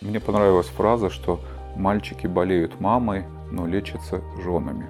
[0.00, 1.40] Мне понравилась фраза, что
[1.76, 4.86] мальчики болеют мамой, но лечатся женами.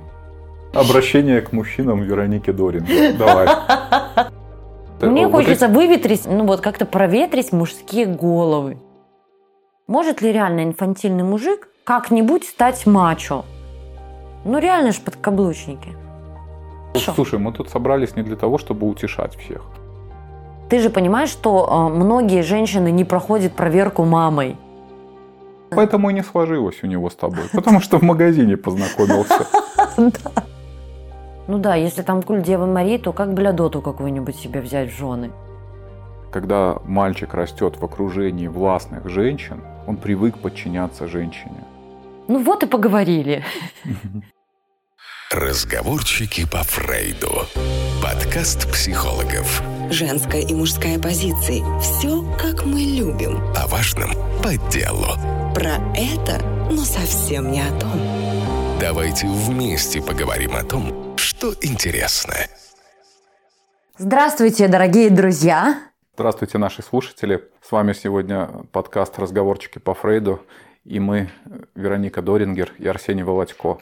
[0.75, 2.87] Обращение к мужчинам Вероники Дорин.
[3.16, 3.48] Давай.
[5.00, 8.79] Мне Вот хочется эти- выветрить, ну вот как-то проветрить мужские головы.
[9.86, 13.45] Может ли реально инфантильный мужик как-нибудь стать мачо?
[14.45, 15.96] Ну реально ж подкаблучники.
[17.14, 19.62] Слушай, мы тут собрались не для того, чтобы утешать всех.
[20.68, 24.56] Ты же понимаешь, что э, многие женщины не проходят проверку мамой.
[25.77, 27.45] Поэтому и не сложилось у него с тобой.
[27.52, 29.47] Потому что в магазине познакомился.
[31.51, 35.30] Ну да, если там культ Девы Марии, то как блядоту какую-нибудь себе взять в жены?
[36.30, 41.65] Когда мальчик растет в окружении властных женщин, он привык подчиняться женщине.
[42.28, 43.47] Ну вот и поговорили.
[45.30, 47.47] Разговорчики по Фрейду.
[48.03, 49.62] Подкаст психологов.
[49.91, 51.62] Женская и мужская позиции.
[51.80, 53.39] Все, как мы любим.
[53.56, 54.11] О важном
[54.42, 55.38] по делу.
[55.59, 56.41] Про это,
[56.71, 57.91] но совсем не о том.
[58.81, 62.34] Давайте вместе поговорим о том, что интересно.
[63.97, 65.81] Здравствуйте, дорогие друзья.
[66.15, 67.50] Здравствуйте, наши слушатели.
[67.61, 70.41] С вами сегодня подкаст «Разговорчики по Фрейду».
[70.84, 71.28] И мы,
[71.75, 73.78] Вероника Дорингер и Арсений Володько.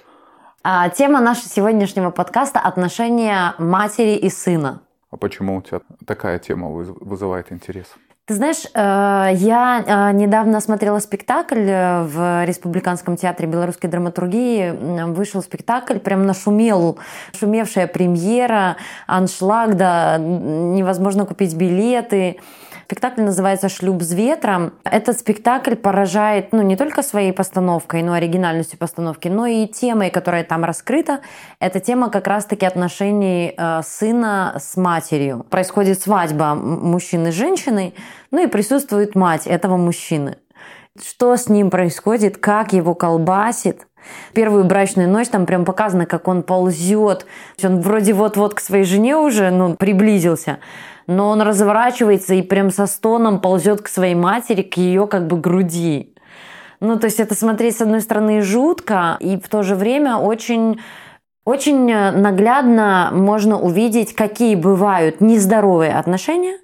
[0.65, 4.81] А, тема нашего сегодняшнего подкаста– отношения матери и сына.
[5.11, 7.89] А почему у тебя такая тема выз- вызывает интерес?
[8.27, 14.73] Ты знаешь, э, я э, недавно смотрела спектакль э, в Республиканском театре белорусской драматургии.
[15.13, 16.99] Вышел спектакль, прям нашумел,
[17.39, 22.41] шумевшая премьера, аншлаг, да, невозможно купить билеты.
[22.87, 24.73] Спектакль называется «Шлюп с ветром».
[24.85, 30.45] Этот спектакль поражает ну, не только своей постановкой, ну, оригинальностью постановки, но и темой, которая
[30.45, 31.19] там раскрыта.
[31.59, 35.45] Это тема как раз-таки отношений э, сына с матерью.
[35.51, 37.93] Происходит свадьба мужчины с женщиной,
[38.31, 40.37] ну и присутствует мать этого мужчины.
[41.05, 43.89] Что с ним происходит, как его колбасит.
[44.33, 47.27] Первую брачную ночь там прям показано, как он ползет.
[47.65, 50.61] Он вроде вот-вот к своей жене уже ну, приблизился,
[51.07, 55.37] но он разворачивается и прям со стоном ползет к своей матери, к ее как бы
[55.39, 56.15] груди.
[56.81, 60.81] Ну, то есть это смотреть, с одной стороны, жутко, и в то же время очень
[61.45, 66.59] очень э, наглядно можно увидеть, какие бывают нездоровые отношения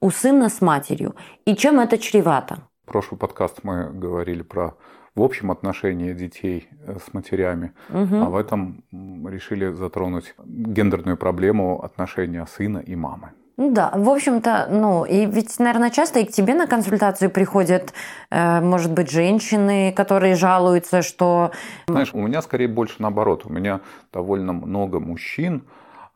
[0.00, 1.14] у сына с матерью
[1.46, 2.58] и чем это чревато.
[2.84, 4.74] прошлый подкаст мы говорили про
[5.14, 8.22] в общем отношения детей э, с матерями, Мгм.
[8.24, 8.82] а в этом
[9.30, 13.30] решили затронуть гендерную проблему отношения сына и мамы.
[13.56, 17.92] Ну да, в общем-то, ну, и ведь, наверное, часто и к тебе на консультацию приходят,
[18.30, 21.52] э, может быть, женщины, которые жалуются, что...
[21.86, 23.46] Знаешь, у меня скорее больше наоборот.
[23.46, 23.80] У меня
[24.12, 25.62] довольно много мужчин,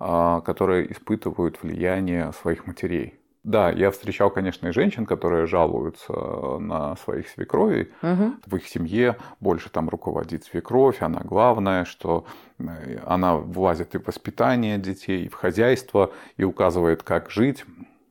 [0.01, 3.18] а, которые испытывают влияние своих матерей.
[3.45, 6.13] Да, я встречал, конечно, и женщин, которые жалуются
[6.59, 7.91] на своих свекровей.
[8.03, 8.41] Мгм.
[8.45, 12.27] В их семье больше там руководит свекровь, она главная, что
[12.59, 17.65] э, она влазит и в воспитание детей, и в хозяйство, и указывает, как жить,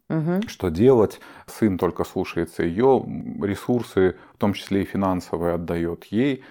[0.09, 0.47] Мгм.
[0.47, 1.19] что делать.
[1.45, 3.03] Сын только слушается ее,
[3.41, 6.43] ресурсы, в том числе и финансовые, отдает ей.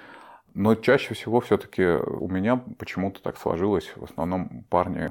[0.54, 3.90] Но чаще всего все-таки у меня почему-то так сложилось.
[3.96, 5.10] В основном парни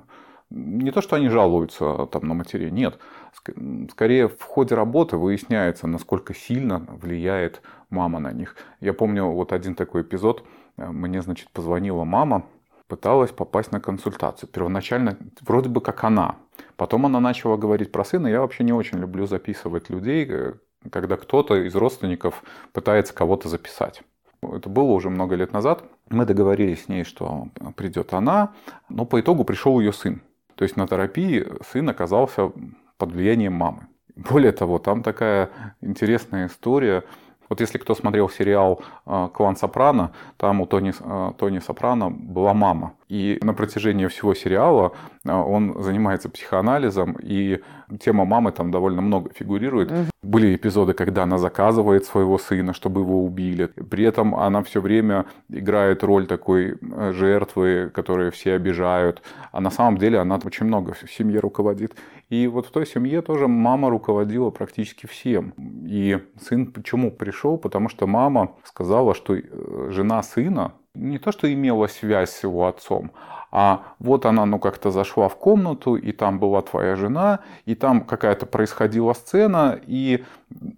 [0.55, 2.97] не то, что они жалуются там, на матерей, нет.
[3.37, 8.55] Ск- Скорее в ходе работы выясняется, насколько сильно влияет мама на них.
[8.79, 10.45] Я помню вот один такой эпизод.
[10.77, 12.45] Э, Мне, значит, позвонила мама,
[12.87, 14.49] пыталась попасть на консультацию.
[14.49, 16.37] Первоначально вроде бы как она.
[16.77, 18.27] Потом она начала говорить про сына.
[18.27, 20.53] Я вообще не очень люблю записывать людей, э,
[20.89, 24.03] когда кто-то из родственников пытается кого-то записать.
[24.41, 25.83] Это было уже много лет назад.
[26.09, 28.53] Мы договорились с ней, что придет она,
[28.89, 30.21] но по итогу пришел ее сын.
[30.55, 32.51] То есть на терапии сын оказался
[32.97, 33.87] под влиянием мамы.
[34.15, 35.49] Более того, там такая
[35.81, 37.03] интересная история.
[37.49, 42.53] Вот если кто смотрел сериал э, «Клан Сопрано», там у Тони, э, Тони Сопрано была
[42.53, 42.93] мама.
[43.07, 47.61] И на протяжении всего сериала э, он занимается психоанализом, и
[47.99, 49.91] тема мамы там довольно много фигурирует.
[50.23, 53.67] Были эпизоды, когда она заказывает своего сына, чтобы его убили.
[53.67, 56.77] При этом она все время играет роль такой
[57.13, 59.21] жертвы, которую все обижают.
[59.51, 61.95] А на самом деле она очень много в семье руководит.
[62.29, 65.53] И вот в той семье тоже мама руководила практически всем.
[65.85, 67.57] И сын почему пришел?
[67.57, 72.67] Потому что мама сказала, что э, жена сына не то, что имела связь с его
[72.67, 73.11] отцом,
[73.51, 78.01] а вот она, ну, как-то зашла в комнату, и там была твоя жена, и там
[78.01, 80.23] какая-то происходила сцена, и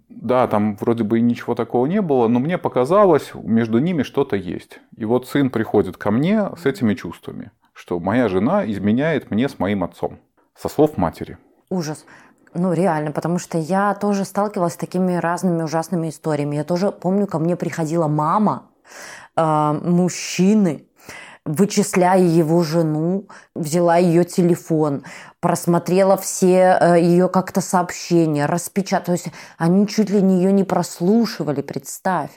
[0.08, 4.36] да, там вроде бы и ничего такого не было, но мне показалось, между ними что-то
[4.36, 4.80] есть.
[4.96, 9.58] И вот сын приходит ко мне с этими чувствами, что моя жена изменяет мне с
[9.58, 10.18] моим отцом,
[10.60, 11.38] со слов матери.
[11.70, 12.04] Ужас.
[12.54, 16.56] Ну, реально, потому что я тоже сталкивалась с такими разными ужасными историями.
[16.56, 18.64] Я тоже помню, ко мне приходила мама,
[19.36, 20.86] э, мужчины,
[21.44, 25.04] вычисляя его жену, взяла ее телефон,
[25.40, 29.18] просмотрела все э, ее как-то сообщения, распечатала.
[29.58, 32.30] Они чуть ли не ее не прослушивали, представь.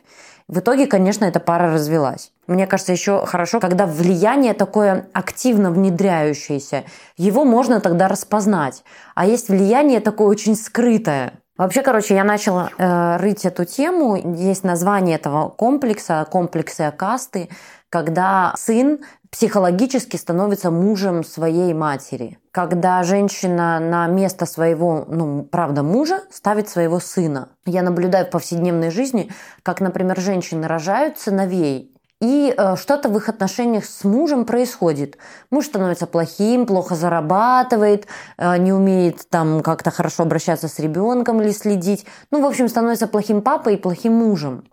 [0.47, 2.33] В итоге, конечно, эта пара развелась.
[2.51, 6.83] Мне кажется, еще хорошо, когда влияние такое активно внедряющееся,
[7.15, 8.83] его можно тогда распознать.
[9.15, 11.31] А есть влияние такое очень скрытое.
[11.57, 14.18] Вообще, короче, я начала э, рыть эту тему.
[14.36, 17.48] Есть название этого комплекса, комплексы касты,
[17.89, 19.00] когда сын
[19.30, 22.38] психологически становится мужем своей матери.
[22.51, 27.48] Когда женщина на место своего, ну, правда, мужа ставит своего сына.
[27.65, 29.31] Я наблюдаю в повседневной жизни,
[29.63, 35.18] как, например, женщины рожают сыновей, и э, что-то в их отношениях с мужем происходит.
[35.50, 38.07] Муж становится плохим, плохо зарабатывает,
[38.38, 42.06] э, не умеет там как-то хорошо обращаться с ребенком или следить.
[42.29, 44.63] Ну, в общем, становится плохим папой и плохим мужем.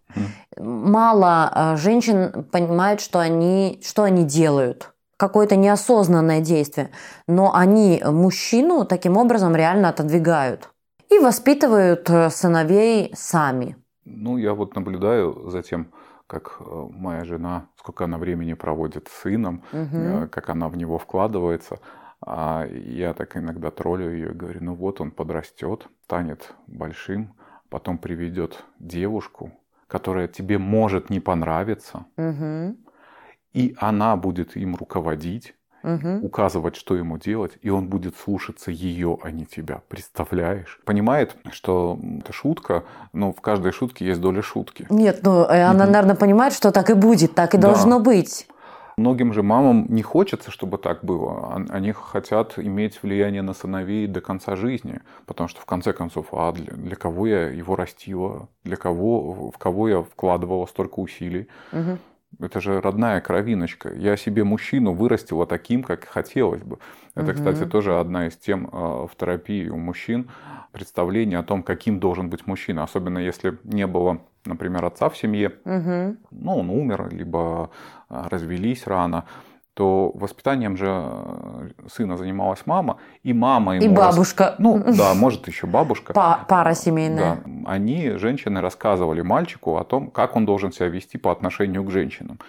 [0.58, 6.90] Мало э, женщин понимают, что они, что они делают какое-то неосознанное действие,
[7.26, 10.68] но они мужчину таким образом реально отодвигают
[11.10, 13.76] и воспитывают сыновей сами.
[14.04, 15.88] Ну, я вот наблюдаю за тем,
[16.28, 20.28] как э, моя жена, сколько она времени проводит с сыном, угу.
[20.30, 21.80] как она в него вкладывается.
[22.20, 27.34] А я так иногда троллю ее и говорю, ну вот он подрастет, станет большим,
[27.70, 29.52] потом приведет девушку,
[29.86, 32.76] которая тебе может не понравиться, угу.
[33.52, 36.26] и она будет им руководить, угу.
[36.26, 39.82] указывать, что ему делать, и он будет слушаться ее, а не тебя.
[39.88, 40.80] Представляешь?
[40.84, 44.86] Понимает, что это шутка, но в каждой шутке есть доля шутки.
[44.90, 45.92] Нет, ну э, она, угу.
[45.92, 47.68] наверное, понимает, что так и будет, так и да.
[47.68, 48.46] должно быть.
[48.98, 51.64] Многим же мамам не хочется, чтобы так было.
[51.68, 55.00] Они хотят иметь влияние на сыновей до конца жизни.
[55.24, 58.48] Потому что, в конце концов, а для, для кого я его растила?
[58.64, 61.46] Для кого, в кого я вкладывала столько усилий?
[61.72, 61.98] Угу.
[62.40, 63.92] Это же родная кровиночка.
[63.92, 66.78] Я себе мужчину вырастила таким, как хотелось бы.
[67.14, 67.34] Это, угу.
[67.34, 70.30] кстати, тоже одна из тем а, в терапии у мужчин.
[70.72, 72.84] Представление о том, каким должен быть мужчина.
[72.84, 75.54] Особенно если не было, например, отца в семье.
[75.64, 76.16] Угу.
[76.30, 77.70] Ну, он умер, либо
[78.08, 79.24] а, развелись рано
[79.78, 83.84] то воспитанием же э, сына занималась мама, и мама ему...
[83.84, 84.44] И бабушка.
[84.44, 84.54] Рас...
[84.58, 86.12] Ну, да, может, еще бабушка.
[86.14, 87.36] Па- пара семейная.
[87.46, 87.70] Да.
[87.70, 92.40] Они, женщины, рассказывали мальчику о том, как он должен себя вести по отношению к женщинам.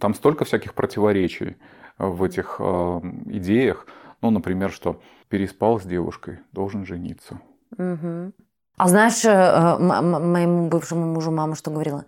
[0.00, 1.58] Там столько всяких противоречий
[1.98, 3.86] в этих э, идеях.
[4.22, 4.98] Ну, например, что
[5.28, 7.38] переспал с девушкой, должен жениться.
[7.76, 8.32] Угу.
[8.78, 12.06] А знаешь, э, моему бывшему мужу мама что говорила?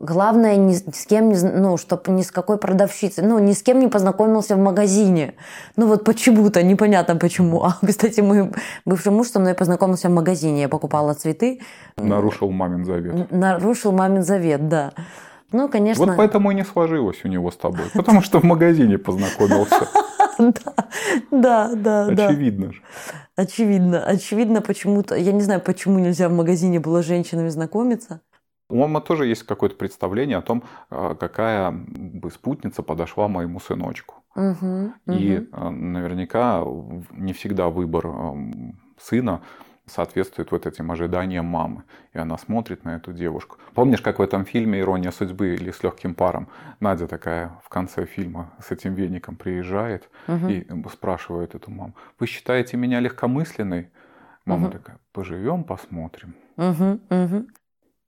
[0.00, 3.88] Главное, ни с кем ну, чтобы ни с какой продавщицей, ну, ни с кем не
[3.88, 5.34] познакомился в магазине.
[5.76, 7.62] Ну, вот почему-то, непонятно почему.
[7.64, 8.50] А, кстати, мой
[8.84, 10.62] бывший муж со мной познакомился в магазине.
[10.62, 11.60] Я покупала цветы.
[11.96, 13.30] Нарушил мамин завет.
[13.30, 14.92] Нарушил мамин завет, да.
[15.52, 16.04] Ну, конечно.
[16.04, 17.86] Вот поэтому и не сложилось у него с тобой.
[17.94, 19.88] Потому что в магазине познакомился.
[21.32, 22.28] Да, да, да.
[22.28, 22.80] Очевидно же.
[23.34, 24.04] Очевидно.
[24.04, 25.16] Очевидно почему-то.
[25.16, 28.20] Я не знаю, почему нельзя в магазине было с женщинами знакомиться.
[28.68, 34.16] У мамы тоже есть какое-то представление о том, а, какая бы спутница подошла моему сыночку.
[34.34, 35.70] Угу, И угу.
[35.70, 36.62] наверняка
[37.12, 38.06] не всегда выбор
[39.00, 39.42] сына
[39.90, 41.84] соответствует вот этим ожиданиям мамы.
[42.12, 43.56] И она смотрит на эту девушку.
[43.74, 46.48] Помнишь, как в этом фильме «Ирония судьбы» или «С легким паром»
[46.80, 50.48] Надя такая в конце фильма с этим веником приезжает угу.
[50.48, 53.90] и спрашивает эту маму, «Вы считаете меня легкомысленной?»
[54.44, 54.72] Мама угу.
[54.72, 56.34] такая, «Поживем, посмотрим».
[56.56, 57.46] Угу, угу.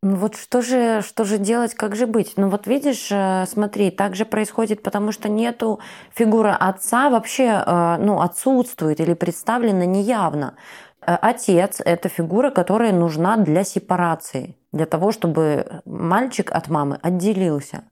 [0.03, 2.33] Ну вот что же, что же делать, как же быть?
[2.37, 5.79] Ну вот видишь, э, смотри, так же происходит, потому что нету
[6.15, 10.55] фигуры отца вообще, э, ну, отсутствует или представлена неявно.
[11.03, 17.85] Э, отец– это фигура, которая нужна для сепарации, для того, чтобы мальчик от мамы отделился.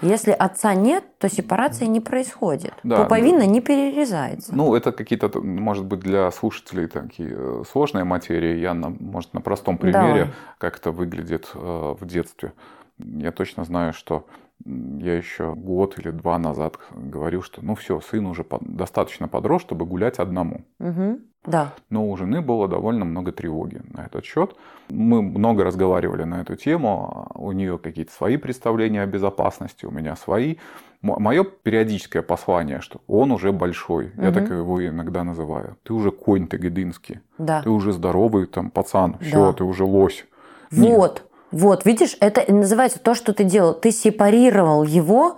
[0.00, 2.72] Если отца нет, то сепарация не происходит.
[2.82, 3.46] Да, Пуповина да.
[3.46, 4.54] не перерезается.
[4.54, 8.58] Ну, это какие-то, может быть, для слушателей такие э, сложные материи.
[8.58, 10.30] Я, на, может, на простом примере, Давай.
[10.58, 11.58] как это выглядит э,
[11.98, 12.52] в детстве.
[12.98, 14.26] Я точно знаю, что
[14.64, 19.86] я еще год или два назад говорил, что ну все, сын уже достаточно подрос, чтобы
[19.86, 20.62] гулять одному.
[20.80, 21.20] Угу.
[21.46, 21.72] Да.
[21.88, 24.54] Но у жены было довольно много тревоги на этот счет.
[24.90, 27.30] Мы много разговаривали на эту тему.
[27.34, 30.56] У нее какие-то свои представления о безопасности, у меня свои.
[31.00, 34.06] Мое периодическое послание, что он уже большой.
[34.16, 34.22] Угу.
[34.22, 35.76] Я так его иногда называю.
[35.84, 37.20] Ты уже конь тагединский.
[37.38, 37.62] Да.
[37.62, 39.16] Ты уже здоровый там пацан.
[39.20, 39.52] Все, да.
[39.52, 40.26] ты уже лось.
[40.70, 41.14] Вот.
[41.14, 41.27] Нет.
[41.50, 43.74] Вот, видишь, это называется то, что ты делал.
[43.74, 45.36] Ты сепарировал его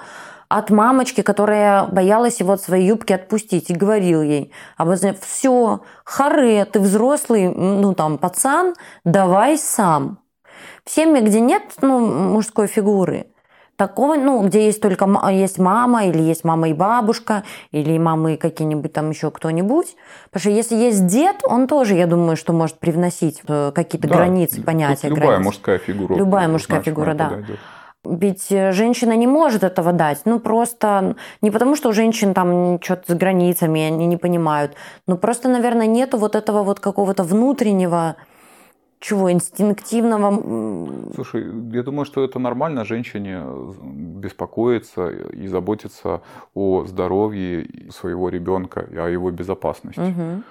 [0.48, 6.64] от мамочки, которая боялась его от своей юбки отпустить и говорил ей, обозначив, все, харе,
[6.64, 8.74] ты взрослый, ну там, пацан,
[9.04, 10.18] давай сам.
[10.84, 13.26] В семье, где нет ну, мужской фигуры,
[13.80, 18.92] такого, ну, где есть только есть мама, или есть мама и бабушка, или мамы какие-нибудь
[18.92, 19.96] там еще кто-нибудь.
[20.30, 24.16] Потому что если есть дед, он тоже, я думаю, что может привносить э, какие-то да,
[24.16, 25.08] границы, понятия.
[25.08, 25.46] Любая границ.
[25.46, 26.14] мужская фигура.
[26.14, 27.28] Любая мужская фигура, да.
[27.30, 27.58] Подойдет.
[28.04, 30.20] Ведь э, женщина не может этого дать.
[30.26, 34.74] Ну, просто не потому, что у женщин там что-то с границами, они не понимают.
[35.06, 38.16] Но просто, наверное, нету вот этого вот какого-то внутреннего
[39.00, 41.12] чего, инстинктивного?
[41.14, 43.42] Слушай, я думаю, что это нормально женщине
[43.82, 46.20] беспокоиться и заботиться
[46.54, 50.00] о здоровье своего ребенка и о его безопасности.
[50.00, 50.42] Угу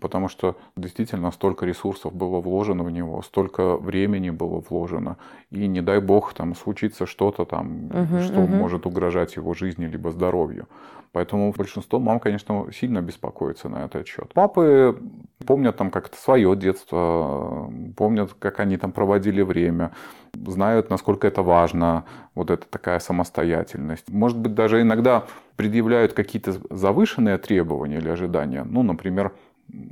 [0.00, 5.16] потому что действительно столько ресурсов было вложено в него, столько времени было вложено,
[5.50, 8.54] и не дай бог там случится что-то там, угу, что угу.
[8.54, 10.66] может угрожать его жизни либо здоровью.
[11.12, 14.32] Поэтому большинство мам, конечно, сильно беспокоится на этот счет.
[14.32, 14.98] Папы
[15.46, 19.92] помнят там как-то свое детство, помнят, как они там проводили время,
[20.34, 22.04] знают, насколько это важно,
[22.34, 24.08] вот эта такая самостоятельность.
[24.10, 25.24] Может быть, даже иногда
[25.56, 28.64] предъявляют какие-то завышенные требования или ожидания.
[28.64, 29.32] Ну, например,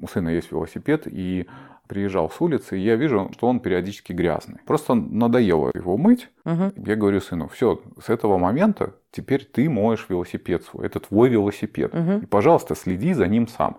[0.01, 1.47] у сына есть велосипед, и
[1.91, 4.59] приезжал с улицы, и я вижу, что он периодически грязный.
[4.65, 6.29] Просто надоело его мыть.
[6.45, 6.73] Угу.
[6.87, 10.87] Я говорю сыну, все, с этого момента теперь ты моешь велосипед свой.
[10.87, 11.93] Это твой велосипед.
[11.93, 12.13] Угу.
[12.23, 13.77] И, пожалуйста, следи за ним сам.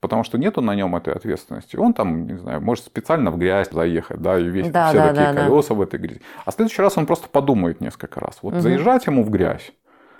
[0.00, 1.76] Потому что нету на нем этой ответственности.
[1.76, 5.08] Он там, не знаю, может специально в грязь заехать, да, и весь, да, все да,
[5.10, 5.74] такие да, колеса да.
[5.76, 6.20] в этой грязи.
[6.44, 8.38] А в следующий раз он просто подумает несколько раз.
[8.42, 8.60] Вот угу.
[8.60, 9.70] заезжать ему в грязь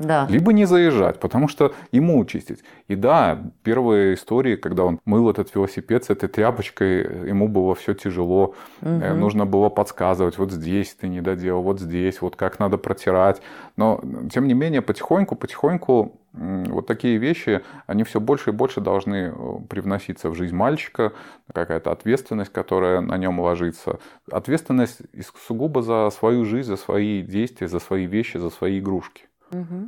[0.02, 0.26] да.
[0.28, 2.60] либо не заезжать, потому что ему чистить.
[2.88, 7.94] И да, первые истории, когда он мыл этот велосипед с этой тряпочкой, ему было все
[7.94, 9.14] тяжело, угу.
[9.14, 13.40] нужно было подсказывать, вот здесь ты не доделал, вот здесь, вот как надо протирать.
[13.76, 14.00] Но,
[14.32, 19.56] тем не менее, потихоньку, потихоньку вот такие вещи, они все больше и больше должны э,
[19.68, 21.12] привноситься в жизнь мальчика,
[21.52, 23.98] какая-то ответственность, которая на нем ложится.
[24.30, 25.02] Ответственность
[25.46, 29.26] сугубо за свою жизнь, за свои действия, за свои вещи, за свои игрушки.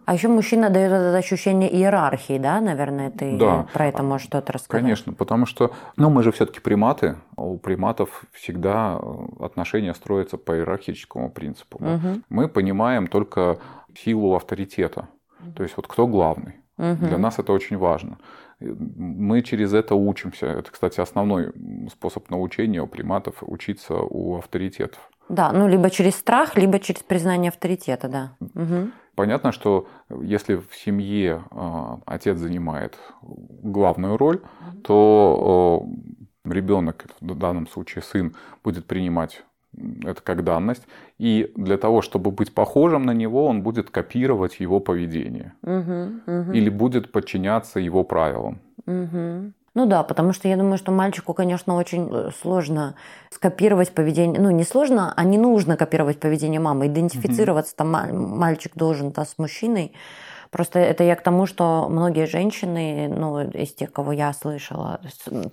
[0.05, 3.67] А еще мужчина дает это ощущение иерархии, да, наверное, ты да.
[3.73, 4.83] про это можешь что-то рассказать?
[4.83, 10.57] Конечно, потому что, ну, мы же все-таки приматы, у приматов всегда э, отношения строятся по
[10.57, 11.79] иерархическому принципу.
[11.79, 12.01] Угу.
[12.03, 12.15] Да?
[12.29, 13.59] Мы понимаем только
[13.97, 15.09] силу авторитета,
[15.57, 16.57] то есть вот кто главный.
[16.77, 17.07] Угу.
[17.07, 18.19] Для нас это очень важно.
[18.61, 20.47] Мы через это учимся.
[20.47, 21.53] Это, кстати, основной
[21.91, 25.11] способ научения у приматов учиться у авторитетов.
[25.29, 28.37] Да, ну либо через страх, либо через признание авторитета, да.
[28.41, 28.91] Угу.
[29.15, 29.87] Понятно, что
[30.23, 34.41] если в семье а, отец занимает главную роль,
[34.83, 35.87] то
[36.45, 39.45] ребенок, в данном случае сын, будет принимать
[40.05, 40.87] это как данность.
[41.19, 45.53] И для того, чтобы быть похожим на него, он будет копировать его поведение.
[45.63, 46.53] Угу, угу.
[46.53, 48.61] Или будет подчиняться его правилам.
[48.87, 49.53] Угу.
[49.75, 52.95] Ну да, потому что я думаю, что мальчику, конечно, очень э, сложно
[53.31, 57.91] скопировать поведение, ну не сложно, а не нужно копировать поведение мамы, идентифицироваться там
[58.39, 59.93] мальчик должен -то с мужчиной.
[60.51, 65.01] Просто это я к тому, что многие женщины, ну, из тех, кого я слышала,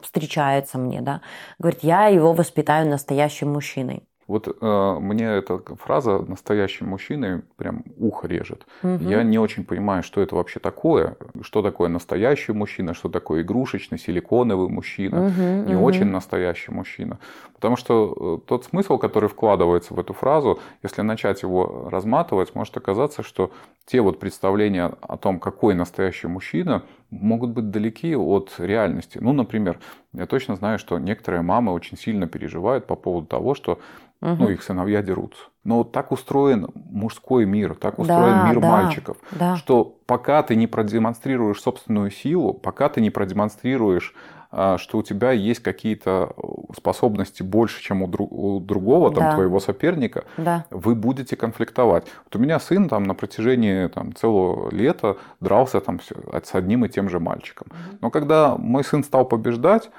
[0.04, 1.22] встречаются мне, да,
[1.58, 4.04] говорят, я его воспитаю настоящим мужчиной.
[4.32, 8.66] Вот э, мне эта фраза «настоящий мужчина» прям ухо режет.
[8.82, 9.04] Угу.
[9.04, 11.18] Я не очень понимаю, что это вообще такое.
[11.42, 15.26] Что такое настоящий мужчина, что такое игрушечный, силиконовый мужчина.
[15.26, 15.84] Угу, не угу.
[15.84, 17.20] очень настоящий мужчина.
[17.56, 22.78] Потому что э, тот смысл, который вкладывается в эту фразу, если начать его разматывать, может
[22.78, 23.52] оказаться, что
[23.86, 29.20] те вот представления о том, какой настоящий мужчина, могут быть далеки от реальности.
[29.22, 29.80] Ну, например,
[30.14, 33.74] я точно знаю, что некоторые мамы очень сильно переживают по поводу того, что
[34.22, 34.36] угу.
[34.40, 35.44] ну, их сыновья дерутся.
[35.64, 39.56] Но вот так устроен мужской мир, так устроен да, мир да, мальчиков, да.
[39.58, 44.16] что пока ты не продемонстрируешь собственную силу, пока ты не продемонстрируешь
[44.52, 46.34] что у тебя есть какие-то
[46.76, 49.34] способности больше, чем у, друг, у другого, там, да.
[49.36, 50.66] твоего соперника, да.
[50.70, 52.06] вы будете конфликтовать.
[52.26, 56.90] Вот у меня сын там на протяжении там, целого лета дрался там, с одним и
[56.90, 57.68] тем же мальчиком.
[58.02, 59.90] Но когда мой сын стал побеждать,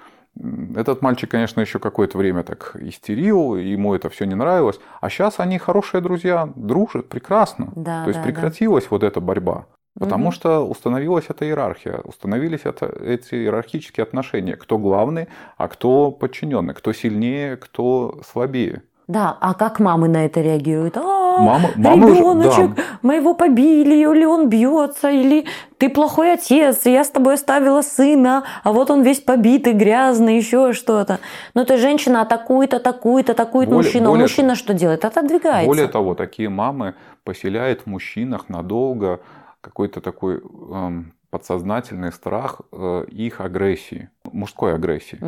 [0.74, 4.80] этот мальчик, конечно, еще какое-то время так истерил, ему это все не нравилось.
[5.00, 7.70] А сейчас они хорошие друзья, дружат, прекрасно.
[7.76, 8.88] Да, То есть да, прекратилась да.
[8.90, 9.66] вот эта борьба.
[9.98, 10.32] Потому угу.
[10.32, 14.56] что установилась эта иерархия, установились это, эти иерархические отношения.
[14.56, 18.82] Кто главный, а кто подчиненный, кто сильнее, кто слабее.
[19.08, 20.96] Да, а как мамы на это реагируют?
[20.96, 22.82] А, мама, мама ребеночек, уже, да.
[23.02, 25.44] мы его побили, или он бьется, или
[25.76, 30.72] ты плохой отец, я с тобой оставила сына, а вот он весь побитый, грязный, еще
[30.72, 31.18] что-то.
[31.52, 35.04] Но ты женщина атакует, атакует, атакует более, мужчину, более, а мужчина что делает?
[35.04, 35.66] Отодвигается.
[35.66, 36.94] Более того, такие мамы
[37.24, 39.20] поселяют в мужчинах надолго
[39.62, 45.18] какой-то такой эм, подсознательный страх э, их агрессии, мужской агрессии.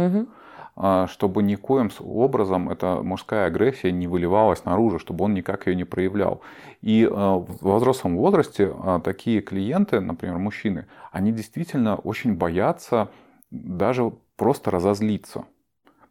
[0.76, 5.84] А, чтобы никоим образом эта мужская агрессия не выливалась наружу, чтобы он никак ее не
[5.84, 6.40] проявлял.
[6.82, 13.08] И а, в взрослом возрасте а, такие клиенты, например, мужчины, они действительно очень боятся
[13.52, 15.44] даже просто разозлиться.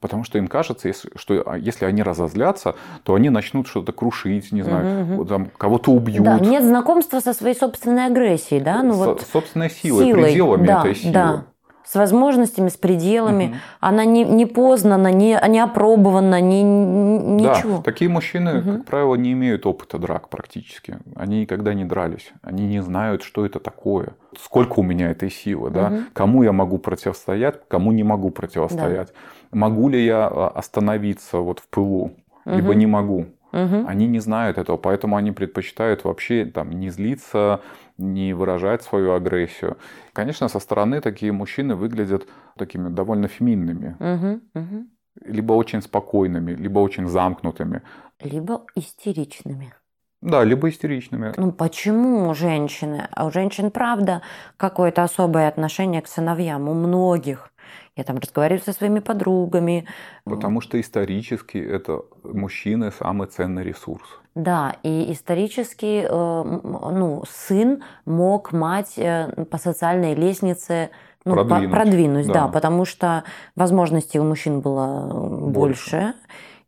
[0.04, 4.52] Потому что им кажется, если, что а, если они разозлятся, то они начнут что-то крушить,
[4.52, 6.26] не знаю, вот там, кого-то убьют.
[6.26, 8.84] Да, нет знакомства со своей собственной агрессией, да?
[8.84, 11.14] Ну Со- вот собственной силой, силой, пределами да, этой силы.
[11.14, 11.44] Да.
[11.86, 13.46] С возможностями, с пределами.
[13.46, 13.56] Мгм.
[13.80, 17.78] Она не, не познана, не, не опробована, не, ни- ничего.
[17.78, 18.78] Да, такие мужчины, Мгм.
[18.78, 20.98] как правило, не имеют опыта драк практически.
[21.16, 22.32] Они никогда не дрались.
[22.42, 24.16] Они не знают, что это такое.
[24.38, 25.90] Сколько у меня этой силы, да?
[25.90, 26.06] Мгм.
[26.14, 29.14] Кому я могу противостоять, кому не могу противостоять.
[29.54, 32.12] Могу ли я а, остановиться вот в пылу,
[32.46, 32.80] либо Мгм.
[32.80, 33.26] не могу.
[33.52, 33.86] Мгм.
[33.88, 37.60] Они не знают этого, поэтому они предпочитают вообще там не злиться,
[38.00, 39.78] не выражать свою агрессию.
[40.14, 44.42] Конечно, со стороны такие мужчины выглядят такими довольно феминными, Мгм.
[44.56, 44.88] Мгм.
[45.24, 47.82] либо очень спокойными, либо очень замкнутыми.
[48.20, 49.74] Либо истеричными.
[50.22, 51.34] Да, либо истеричными.
[51.38, 53.08] Ну почему у женщины?
[53.12, 54.22] А у женщин, правда,
[54.58, 56.70] какое-то особое отношение к сыновьям.
[56.70, 57.53] У многих.
[57.96, 59.86] Я там разговариваю со своими подругами.
[60.26, 64.04] Потому что исторически это мужчины самый ценный ресурс.
[64.34, 70.90] Да, и исторически э, ну, сын мог мать э, по социальной лестнице
[71.24, 72.34] ну, по- Продвинуть, продвинуть, да.
[72.34, 72.48] да.
[72.48, 73.24] потому что
[73.56, 75.92] возможностей у мужчин было э, больше.
[75.92, 76.14] Больше.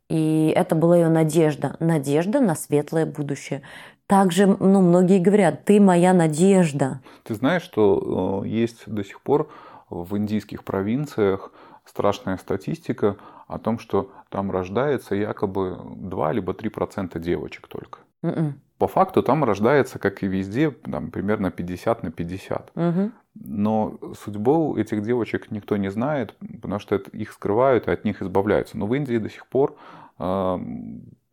[0.08, 1.76] И это была ее надежда.
[1.80, 3.62] Надежда на светлое будущее.
[4.06, 7.00] Также ну, многие говорят, ты моя надежда.
[7.24, 9.48] Ты знаешь, что есть до сих пор
[9.90, 11.52] в индийских провинциях
[11.84, 13.16] страшная статистика
[13.46, 18.00] о том, что там рождается якобы 2 либо 3 процента девочек только.
[18.22, 18.60] Мгм.
[18.78, 22.72] По факту там рождается, как и везде, там, примерно 50 на 50.
[22.74, 23.12] Мгм.
[23.34, 28.22] Но судьбу этих девочек никто не знает, потому что это- их скрывают и от них
[28.22, 28.76] избавляются.
[28.76, 29.76] Но в Индии до сих пор
[30.18, 30.58] э,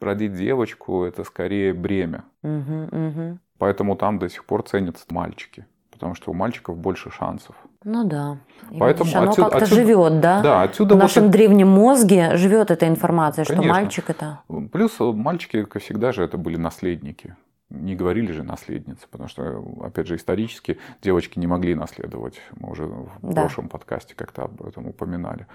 [0.01, 2.24] родить девочку это скорее бремя.
[2.43, 3.39] Мгм.
[3.57, 5.66] Поэтому там до сих пор ценятся мальчики.
[5.92, 7.55] Потому что у мальчиков больше шансов.
[7.83, 8.37] Ну да.
[8.72, 10.41] И Поэтому видишь, оно отсюда- как-то отсюда- живет, да?
[10.41, 13.74] Да, отсюда В вот нашем это- древнем мозге живет эта информация, что Конечно.
[13.74, 14.39] мальчик это.
[14.72, 17.35] Плюс э, мальчики как всегда же это были наследники.
[17.69, 22.39] Не говорили же наследницы, потому что, опять же, исторически девочки не могли наследовать.
[22.55, 23.41] Мы уже в Да.
[23.41, 25.48] прошлом подкасте как-то об этом упоминали.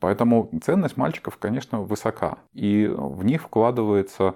[0.00, 2.38] Поэтому ценность мальчиков, конечно, высока.
[2.54, 4.34] И в них вкладывается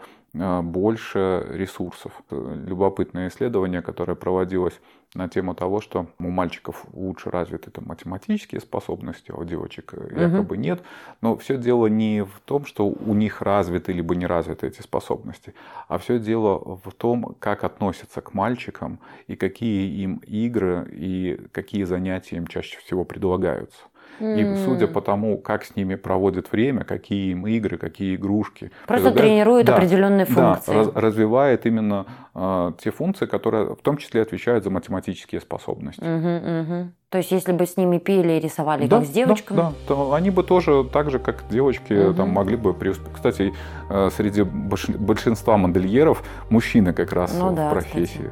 [0.62, 2.12] больше ресурсов.
[2.30, 4.80] Любопытное исследование, которое проводилось
[5.14, 10.56] на тему того, что у мальчиков лучше развиты там, математические способности, а у девочек якобы
[10.56, 10.82] нет.
[11.20, 15.54] Но все дело не в том, что у них развиты либо не развиты эти способности,
[15.88, 21.84] а все дело в том, как относятся к мальчикам и какие им игры и какие
[21.84, 23.78] занятия им чаще всего предлагаются.
[24.20, 28.70] И судя по тому, как с ними проводят время, какие им игры, какие игрушки.
[28.86, 30.74] Просто тренирует Да, определенные да, функции.
[30.74, 36.00] раз- развивает именно э, те функции, которые в том числе отвечают за математические способности.
[36.02, 36.92] Мгм, мгм.
[37.08, 39.74] То есть, если бы с ними пели и рисовали, Да, как с девочками, Да, да,
[39.88, 42.14] то они бы тоже так же, как девочки, Мгм.
[42.14, 43.12] там могли бы преуспеть.
[43.14, 43.54] Кстати,
[43.88, 48.30] э, среди больш- большинства модельеров мужчины как раз Ну в да, профессии.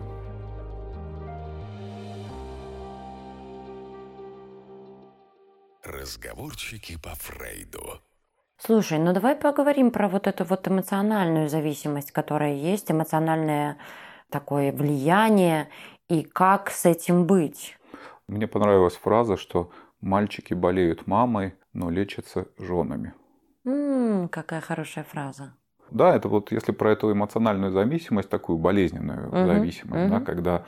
[5.95, 8.01] Разговорчики по Фрейду.
[8.59, 13.77] Слушай, ну давай поговорим про вот эту вот эмоциональную зависимость, которая есть, эмоциональное
[14.29, 15.69] такое влияние,
[16.09, 17.77] и как с этим быть.
[18.27, 23.15] Мне понравилась фраза, что мальчики болеют мамой, но лечатся женами.
[23.65, 25.55] М, какая хорошая фраза.
[25.91, 30.27] Да, это вот если про эту эмоциональную зависимость, такую болезненную Мгм, зависимость, да, мгм.
[30.27, 30.65] когда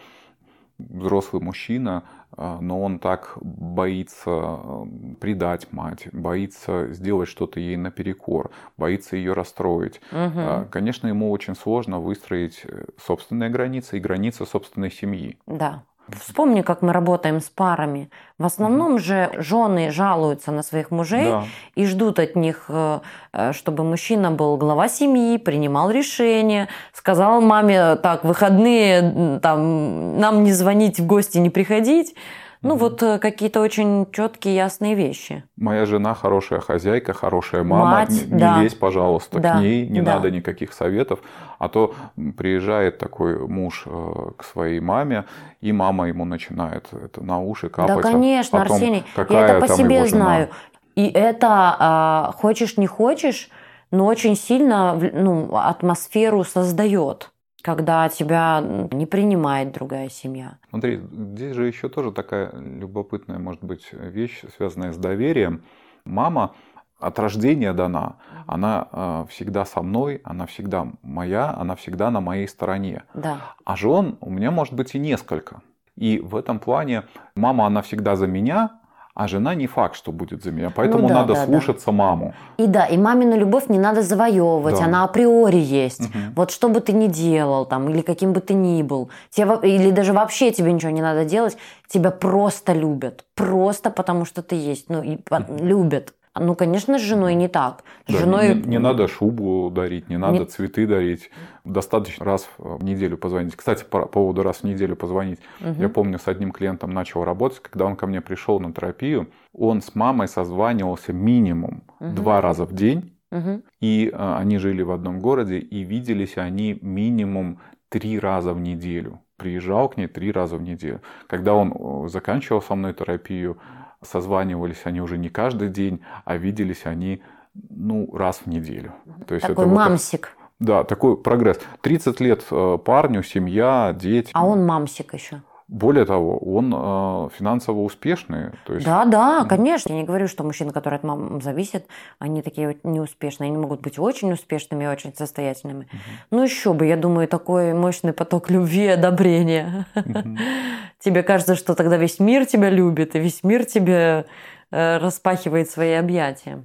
[0.78, 4.86] взрослый мужчина, а, но он так боится а,
[5.20, 10.00] предать мать, боится сделать что-то ей наперекор, боится ее расстроить.
[10.12, 15.38] А, Конечно, ему очень сложно выстроить э, собственные границы и границы собственной семьи.
[15.46, 15.84] Да.
[16.20, 18.10] Вспомни, как мы работаем с парами.
[18.38, 21.44] В основном же жены жалуются на своих мужей Да.
[21.74, 23.00] и ждут от них, э,
[23.32, 30.52] э, чтобы мужчина был глава семьи, принимал решения, сказал маме, так, выходные, там, нам не
[30.52, 32.14] звонить, в гости не приходить.
[32.62, 32.78] Ну, Мгм.
[32.78, 35.44] вот э, какие-то очень четкие, ясные вещи.
[35.56, 37.90] Моя жена хорошая хозяйка, хорошая мама.
[37.90, 38.62] Мать, не, не да.
[38.62, 40.14] лезь, пожалуйста, Да, к ней, не да.
[40.14, 41.20] надо никаких советов.
[41.58, 41.94] А то
[42.36, 45.24] приезжает такой муж э, к своей маме,
[45.60, 47.96] и мама ему начинает это на уши капать.
[47.96, 50.48] да, конечно, о том, Арсений, я это по себе знаю.
[50.94, 53.50] И это, а, хочешь не хочешь,
[53.90, 57.30] но очень сильно ну, атмосферу создает.
[57.66, 60.58] Когда тебя не принимает другая семья.
[60.70, 65.64] Смотри, здесь же еще тоже такая любопытная, может быть, вещь, связанная с доверием.
[66.04, 66.54] Мама
[67.00, 72.46] от рождения дана, она э, всегда со мной, она всегда моя, она всегда на моей
[72.46, 73.02] стороне.
[73.14, 73.38] Да.
[73.64, 75.60] А жен у меня может быть и несколько.
[75.96, 77.02] И в этом плане
[77.34, 78.78] мама, она всегда за меня,
[79.16, 80.70] а жена не факт, что будет за меня.
[80.70, 81.46] Поэтому Ну да, надо да, да.
[81.46, 82.34] слушаться маму.
[82.58, 84.84] И да, и мамину любовь не надо завоевывать, Да.
[84.84, 86.02] она априори есть.
[86.14, 86.34] Мгм.
[86.36, 89.90] Вот что бы ты ни делал там, или каким бы ты ни был, тебе, или
[89.90, 91.56] даже вообще тебе ничего не надо делать,
[91.88, 93.24] тебя просто любят.
[93.34, 94.90] Просто потому что ты есть.
[94.90, 95.18] Ну, и
[95.62, 96.12] любят.
[96.38, 97.84] Ну, конечно, с женой не так.
[98.06, 98.54] С Да, женой...
[98.54, 101.30] не, не надо шубу дарить, не надо Не- цветы дарить.
[101.64, 103.56] Достаточно раз в неделю позвонить.
[103.56, 105.38] Кстати, по поводу раз в неделю позвонить.
[105.60, 105.80] Мгм.
[105.80, 109.80] Я помню, с одним клиентом начал работать, когда он ко мне пришел на терапию, он
[109.82, 112.14] с мамой созванивался минимум Мгм.
[112.14, 113.12] два раза в день.
[113.32, 113.62] Мгм.
[113.80, 119.20] И э, они жили в одном городе, и виделись они минимум три раза в неделю.
[119.36, 121.00] Приезжал к ней три раза в неделю.
[121.26, 123.58] Когда он э, заканчивал со мной терапию,
[124.02, 127.22] созванивались они уже не каждый день, а виделись они
[127.70, 128.92] ну, раз в неделю.
[129.26, 130.36] То есть Такой это вот- мамсик.
[130.58, 131.58] да, такой прогресс.
[131.80, 134.30] 30 лет э, парню, семья, дети.
[134.34, 135.42] А он мамсик еще.
[135.68, 138.52] Более того, он э, финансово успешный.
[138.66, 139.92] То есть Да, да, конечно.
[139.92, 141.86] Я не говорю, что мужчины, которые от мам зависят,
[142.20, 143.48] они такие вот неуспешные.
[143.48, 145.88] Они могут быть очень успешными и очень состоятельными.
[146.30, 149.86] Ну еще бы, я думаю, такой мощный поток любви и одобрения.
[149.96, 150.38] Мгм.
[151.00, 154.26] Тебе кажется, что тогда весь мир тебя любит, и весь мир тебе
[154.70, 156.62] э, распахивает свои объятия.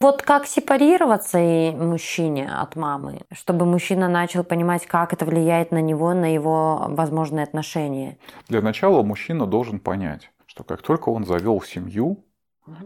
[0.00, 5.80] Вот как сепарироваться и мужчине от мамы, чтобы мужчина начал понимать, как это влияет на
[5.80, 8.18] него, на его возможные отношения.
[8.48, 12.24] Для начала мужчина должен понять, что как только он завел семью,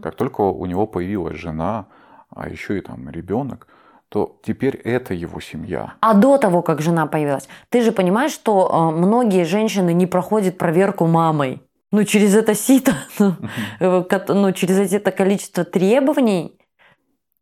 [0.03, 1.87] как только у него появилась жена,
[2.31, 3.67] а еще и там ребенок,
[4.09, 5.95] то теперь это его семья.
[6.01, 10.57] А до того, как жена появилась, ты же понимаешь, что э, многие женщины не проходят
[10.57, 11.63] проверку мамой.
[11.91, 13.35] Ну, через это сито, ну,
[13.81, 16.58] э, ну, через это количество требований.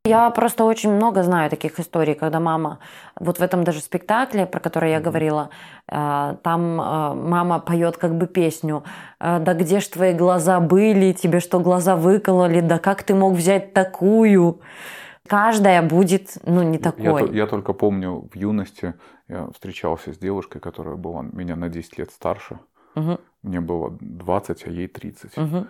[0.07, 2.79] Я просто очень много знаю таких историй, когда мама,
[3.19, 5.51] вот в этом даже спектакле, про который я говорила,
[5.89, 8.85] э, там э, мама поет как бы песню
[9.21, 13.35] э, «Да где ж твои глаза были, тебе что глаза выкололи, да как ты мог
[13.35, 14.61] взять такую?»
[15.29, 17.27] Каждая будет, ну, не Я, такой.
[17.27, 18.95] то- я только помню в юности
[19.29, 22.61] я встречался с девушкой, которая была меня на 10 лет старше.
[22.95, 25.37] Мгм, Мне было 20, а ей 30.
[25.37, 25.67] мгм.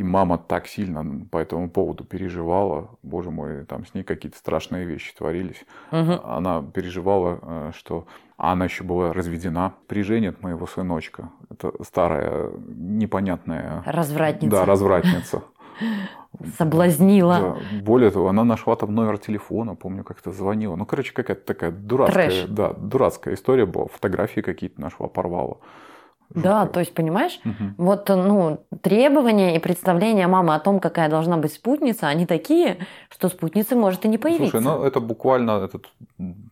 [0.00, 2.88] И мама так сильно по этому поводу переживала.
[3.02, 5.62] Боже мой, там с ней какие-то страшные вещи творились.
[5.90, 6.20] Мгм.
[6.24, 8.06] Она переживала, э, что...
[8.38, 9.74] А она еще была разведена.
[9.88, 11.28] Приженит моего сыночка.
[11.50, 13.82] Это старая, непонятная...
[13.84, 14.50] Развратница.
[14.56, 15.42] Да, развратница.
[16.56, 17.38] Соблазнила.
[17.38, 17.78] Да.
[17.82, 20.76] Более того, она нашла там номер телефона, помню, как-то звонила.
[20.76, 22.44] Ну, короче, какая-то такая дурацкая, Трэш.
[22.48, 23.88] да, дурацкая история была.
[23.88, 25.58] Фотографии какие-то нашла, порвала.
[26.34, 26.74] Да, Жутко.
[26.74, 27.74] то есть, понимаешь, Мгм.
[27.76, 33.28] вот ну, требования и представления мамы о том, какая должна быть спутница, они такие, что
[33.28, 34.50] спутницы может и не появиться.
[34.60, 35.90] Слушай, ну это буквально этот,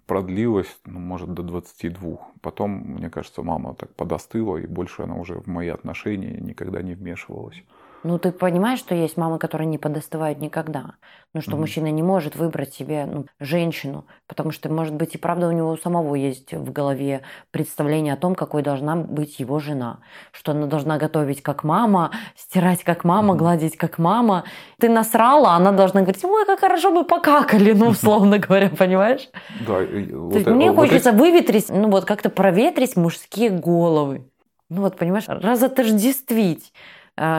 [0.07, 2.19] продлилось, ну, может, до 22.
[2.41, 6.95] Потом, мне кажется, мама так подостыла, и больше она уже в мои отношения никогда не
[6.95, 7.63] вмешивалась.
[8.05, 10.93] Ну, ты понимаешь, что есть мамы, которые не подостывают никогда.
[11.35, 11.61] Ну, что Мгм.
[11.61, 15.77] мужчина не может выбрать себе ну, женщину, потому что, может быть, и правда у него
[15.77, 19.99] самого есть в голове представление о том, какой должна быть его жена.
[20.31, 23.39] Что она должна готовить как мама, стирать как мама, Мгм.
[23.39, 24.45] гладить как мама.
[24.79, 29.29] Ты насрала, она должна говорить, ой, как хорошо бы покакали, ну, условно говоря, понимаешь?
[29.61, 34.23] Да, мне хочется выветрить, ну, вот как-то проветрить мужские головы.
[34.71, 36.73] Ну, вот, понимаешь, разотождествить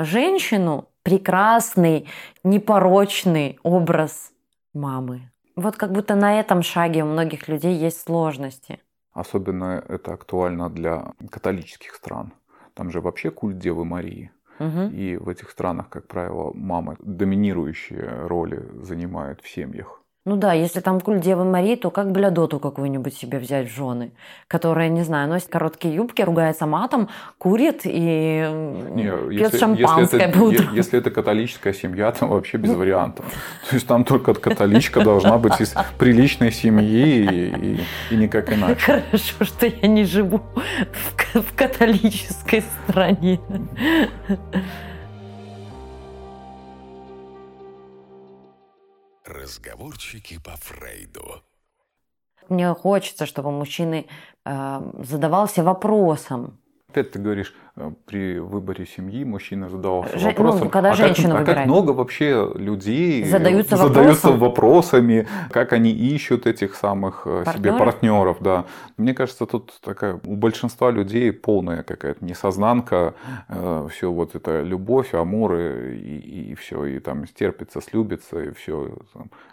[0.04, 2.08] женщину прекрасный,
[2.44, 4.32] непорочный образ
[4.74, 5.32] мамы.
[5.56, 8.80] Вот как будто на этом шаге у многих людей есть сложности.
[9.12, 12.34] Особенно это актуально для католических стран.
[12.74, 14.32] Там же вообще культ Девы Марии.
[14.60, 14.90] Мгм.
[14.90, 19.99] И в этих странах, как правило, мамы доминирующие роли занимают в семьях.
[20.26, 24.12] Ну да, если там культ Девы Марии, то как блядоту какую-нибудь себе взять в жены,
[24.48, 28.46] которая, не знаю, носит короткие юбки, ругается матом, курит и
[28.96, 30.68] Не, пьет если, шампанское если, по это, утрам.
[30.74, 33.26] е- если это католическая семья, там вообще без вариантов.
[33.70, 37.80] То есть там только католичка должна быть из приличной семьи и, и-
[38.12, 38.76] и никак иначе.
[39.10, 40.42] Хорошо, что я не живу
[41.34, 43.40] в католической стране.
[49.30, 51.44] Разговорчики по Фрейду.
[52.50, 54.08] Мне хочется, чтобы мужчины
[54.44, 56.60] э, задавался вопросом.
[56.88, 57.54] Опять ты говоришь,
[58.06, 62.52] при выборе семьи мужчина задавался Же- ну, вопросом, когда а, как, а как много вообще
[62.56, 64.40] людей Задаются задаются вопросом.
[64.40, 67.78] вопросами, как они ищут этих самых э, себе Партнеров?
[67.80, 68.66] партнеров, да.
[68.98, 73.14] Мне кажется, тут такая у большинства людей полная какая-то несознанка,
[73.90, 78.98] все вот это любовь, амур и, все, и там стерпится, слюбится, и все,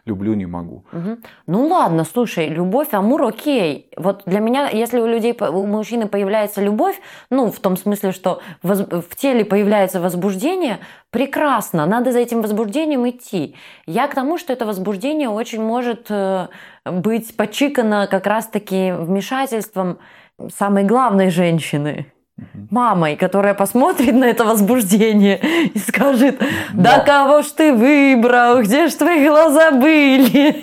[0.04, 0.84] люблю, не могу.
[0.92, 1.18] Мгм.
[1.46, 3.90] Ну ладно, слушай, любовь, амур, окей.
[3.96, 8.40] Вот для меня, если у людей, у мужчины появляется любовь, ну, в том смысле, что
[8.62, 13.54] в теле появляется возбуждение, прекрасно, надо за этим возбуждением идти.
[13.86, 16.48] Я к тому, что это возбуждение очень может э,
[16.84, 19.98] быть почикано как раз-таки вмешательством
[20.52, 22.12] самой главной женщины.
[22.70, 25.40] Мамой, которая посмотрит на это возбуждение
[25.74, 26.38] и скажет,
[26.74, 30.54] да Но- кого ж ты выбрал, где ж твои глаза были?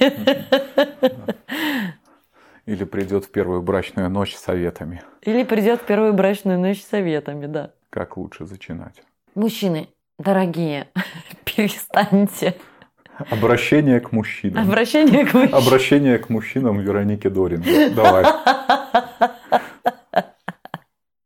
[2.65, 7.71] Или придет в первую брачную ночь советами, Или придет в первую брачную ночь советами, да.
[7.89, 9.01] как лучше начинать.
[9.35, 10.87] Мужчины, дорогие,
[11.43, 12.55] перестаньте.
[13.29, 14.63] Обращение к мужчинам.
[14.63, 15.59] Обращение к мужчинам.
[15.61, 17.63] Обращение к мужчинам Вероники Дорин.
[17.93, 18.25] Давай.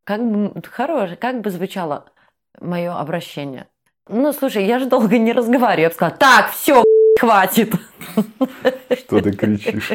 [0.04, 2.06] Как бы, хорошее, как бы звучало
[2.60, 3.68] мое обращение?
[4.10, 5.84] Ну, слушай, я же долго не разговариваю.
[5.84, 6.84] Я бы сказала, так, все,
[7.20, 7.74] хватит.
[8.98, 9.92] Что ты кричишь?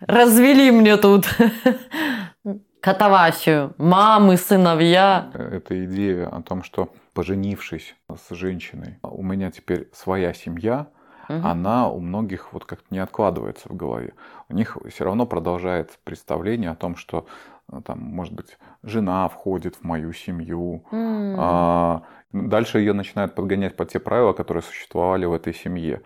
[0.00, 1.26] Развели мне тут
[2.80, 3.74] катавасию.
[3.78, 5.30] Мамы, сыновья.
[5.34, 10.88] Эта идея о том, что поженившись с женщиной, у меня теперь своя семья,
[11.28, 11.44] Мгм.
[11.44, 14.12] она у многих вот как-то не откладывается в голове.
[14.48, 17.26] У них все равно продолжается представление о том, что
[17.72, 21.34] э, там, может быть, жена входит в мою семью, М.
[21.38, 26.02] А, Дальше ее начинают подгонять под те правила, которые существовали в этой семье.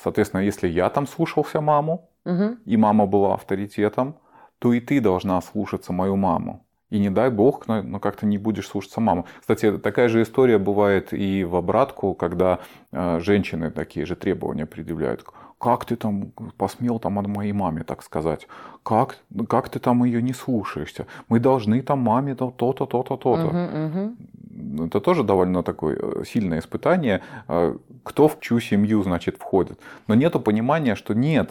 [0.00, 2.58] Соответственно, если я там слушался маму, Мгм.
[2.64, 4.14] и мама была авторитетом,
[4.58, 6.64] то и ты должна слушаться мою маму.
[6.90, 9.26] И не дай бог, но, но как-то не будешь слушаться маму.
[9.40, 12.58] Кстати, такая же история бывает и в обратку, когда
[12.92, 15.24] э, женщины такие же требования предъявляют.
[15.58, 18.46] Как ты там посмел там от моей маме так сказать?
[18.82, 21.06] Как, как ты там ее не слушаешься?
[21.28, 23.46] Мы должны там маме то- то-то, то-то, то-то.
[23.46, 24.86] Мгм, мгм.
[24.86, 29.80] Это тоже довольно такое э, сильное испытание, э, кто в чью семью, значит, входит.
[30.06, 31.50] Но нету понимания, что нет,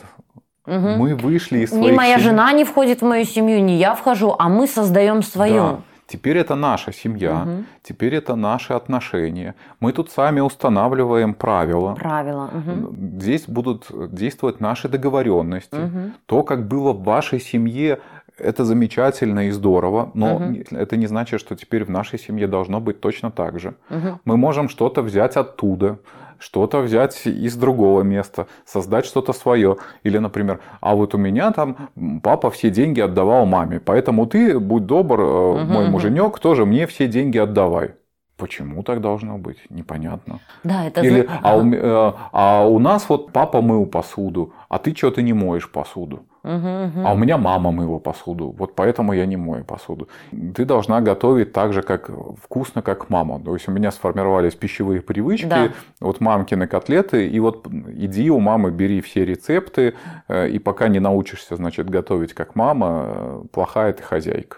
[0.65, 0.97] Мгм.
[0.97, 2.23] мы вышли из Ни своих моя семей.
[2.29, 5.53] жена не входит в мою семью, ни я вхожу, а мы создаем свою.
[5.63, 5.79] Да.
[6.07, 7.65] Теперь это наша семья, Мгм.
[7.81, 9.55] теперь это наши отношения.
[9.79, 11.95] Мы тут сами устанавливаем правила.
[11.95, 12.49] Правила.
[12.53, 13.19] мгм.
[13.19, 15.75] Здесь будут действовать наши договоренности.
[15.75, 16.13] Мгм.
[16.25, 17.99] То, как было в вашей семье,
[18.37, 20.63] это замечательно и здорово, но Мгм.
[20.71, 23.73] это не значит, что теперь в нашей семье должно быть точно так же.
[23.89, 24.19] Мгм.
[24.25, 25.97] Мы можем что-то взять оттуда,
[26.43, 29.77] что-то взять из другого места, создать что-то свое.
[30.03, 31.89] Или, например, а вот у меня там
[32.21, 37.07] папа все деньги отдавал маме, поэтому ты, будь добр, Мгм, мой муженек, тоже мне все
[37.07, 37.91] деньги отдавай.
[38.37, 39.57] Почему так должно быть?
[39.69, 40.39] Непонятно.
[40.63, 44.93] Да, это Или, а, у, э, а у нас вот папа мыл посуду, а ты
[44.95, 46.25] что-то не моешь посуду.
[46.43, 50.09] А у меня мама мыла посуду, вот поэтому я не мою посуду.
[50.55, 52.09] Ты должна готовить так же, как
[52.41, 53.39] вкусно, как мама.
[53.39, 55.69] То есть у меня сформировались пищевые привычки, Да.
[56.01, 59.93] вот мамкины котлеты, и вот иди у мамы, бери все рецепты,
[60.27, 64.57] э, и пока не научишься, значит, готовить как мама, э, плохая ты хозяйка.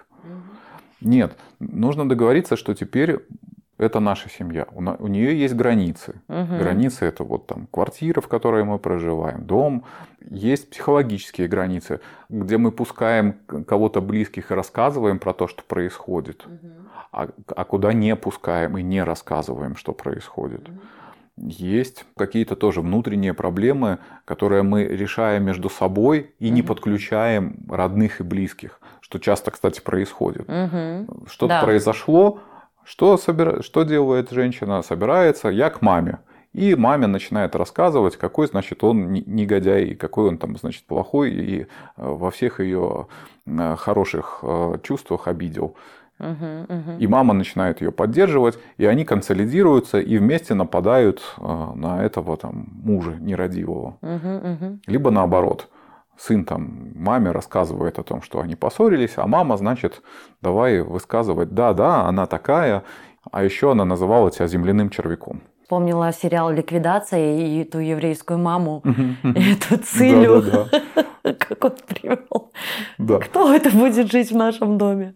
[1.02, 3.20] Нет, нужно договориться, что теперь
[3.78, 4.66] это наша семья.
[4.72, 6.22] У, на- у нее есть границы.
[6.28, 6.58] Мгм.
[6.60, 9.84] Границы это вот там квартира, в которой мы проживаем, дом.
[10.30, 13.36] Есть психологические границы, где мы пускаем
[13.68, 16.46] кого-то близких и рассказываем про то, что происходит,
[17.12, 20.68] а, а куда не пускаем и не рассказываем, что происходит.
[21.38, 26.68] Есть какие-то тоже внутренние проблемы, которые мы решаем между собой и не Мгм.
[26.70, 30.48] подключаем родных и близких, что часто, кстати, происходит.
[30.48, 31.26] Мгм.
[31.28, 31.62] Что-то Да.
[31.64, 32.40] произошло,
[32.86, 33.62] что, собира...
[33.62, 34.82] что делает женщина?
[34.82, 36.20] Собирается, я к маме.
[36.54, 41.62] И маме начинает рассказывать, какой, значит, он не- негодяй, какой он там, значит, плохой, и
[41.62, 41.66] э,
[41.98, 43.08] во всех ее
[43.46, 45.76] э, хороших э, чувствах обидел.
[46.98, 53.18] И мама начинает ее поддерживать, и они консолидируются и вместе нападают на этого там мужа
[53.20, 53.98] нерадивого.
[54.88, 55.68] Либо наоборот.
[56.18, 60.02] Сын там маме рассказывает о том, что они поссорились, а мама, значит,
[60.42, 62.84] давай высказывать, да, да, она такая,
[63.32, 65.42] а еще она называла тебя земляным червяком.
[65.64, 68.84] Вспомнила сериал «Ликвидация» и ту еврейскую маму,
[69.24, 70.44] и эту Цилю,
[71.24, 72.52] как он привел.
[73.20, 75.16] Кто это будет жить в нашем доме?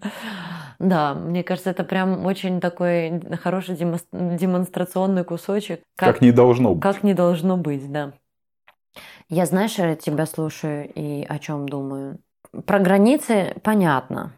[0.79, 5.81] Да, мне кажется, это прям очень такой хороший демонс- демонстрационный кусочек.
[5.97, 6.81] Как не должно быть.
[6.81, 8.13] Как не должно быть, да.
[9.29, 12.19] Я, знаешь, я тебя слушаю и о чем думаю.
[12.65, 14.33] Про границы понятно.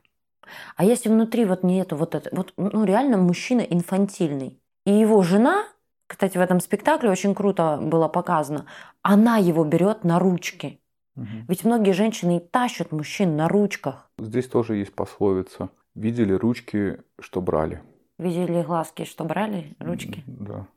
[0.75, 5.65] А если внутри вот нету вот это, вот, ну реально мужчина инфантильный, и его жена,
[6.07, 8.65] кстати, в этом спектакле очень круто было показано,
[9.01, 10.81] она его берет на ручки.
[11.15, 11.27] Угу.
[11.47, 14.09] Ведь многие женщины и тащат мужчин на ручках.
[14.17, 15.69] Здесь тоже есть пословица.
[15.95, 17.81] Видели ручки, что брали.
[18.17, 20.23] Видели глазки, что брали ручки?
[20.27, 20.67] Да.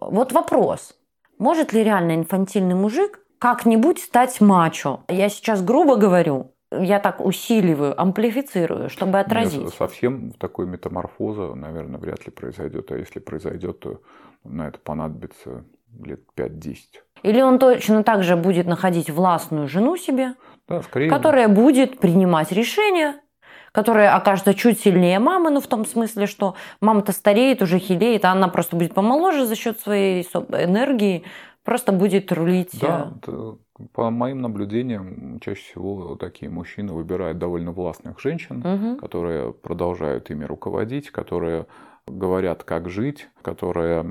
[0.00, 0.96] Вот вопрос.
[1.38, 5.00] Может ли реально инфантильный мужик как-нибудь стать мачо?
[5.08, 9.60] Я сейчас грубо говорю, я так усиливаю, амплифицирую, чтобы отразить.
[9.60, 12.92] Нет, совсем такой метаморфоза, наверное, вряд ли произойдет.
[12.92, 14.00] А если произойдет, то
[14.44, 15.64] на это понадобится
[16.04, 16.76] лет 5-10.
[17.22, 20.34] Или он точно так же будет находить властную жену себе,
[20.68, 21.08] Да, скорее.
[21.10, 23.16] которая будет принимать решения,
[23.72, 28.32] которая окажется чуть сильнее мамы, ну в том смысле, что мама-то стареет, уже хилеет, а
[28.32, 31.24] она просто будет помоложе за счет своей энергии,
[31.64, 32.78] просто будет рулить.
[32.80, 33.56] Да, э,
[33.92, 38.98] по моим наблюдениям, чаще всего такие мужчины выбирают довольно властных женщин, мгм.
[38.98, 41.66] которые продолжают ими руководить, которые
[42.06, 44.04] говорят, как жить, которые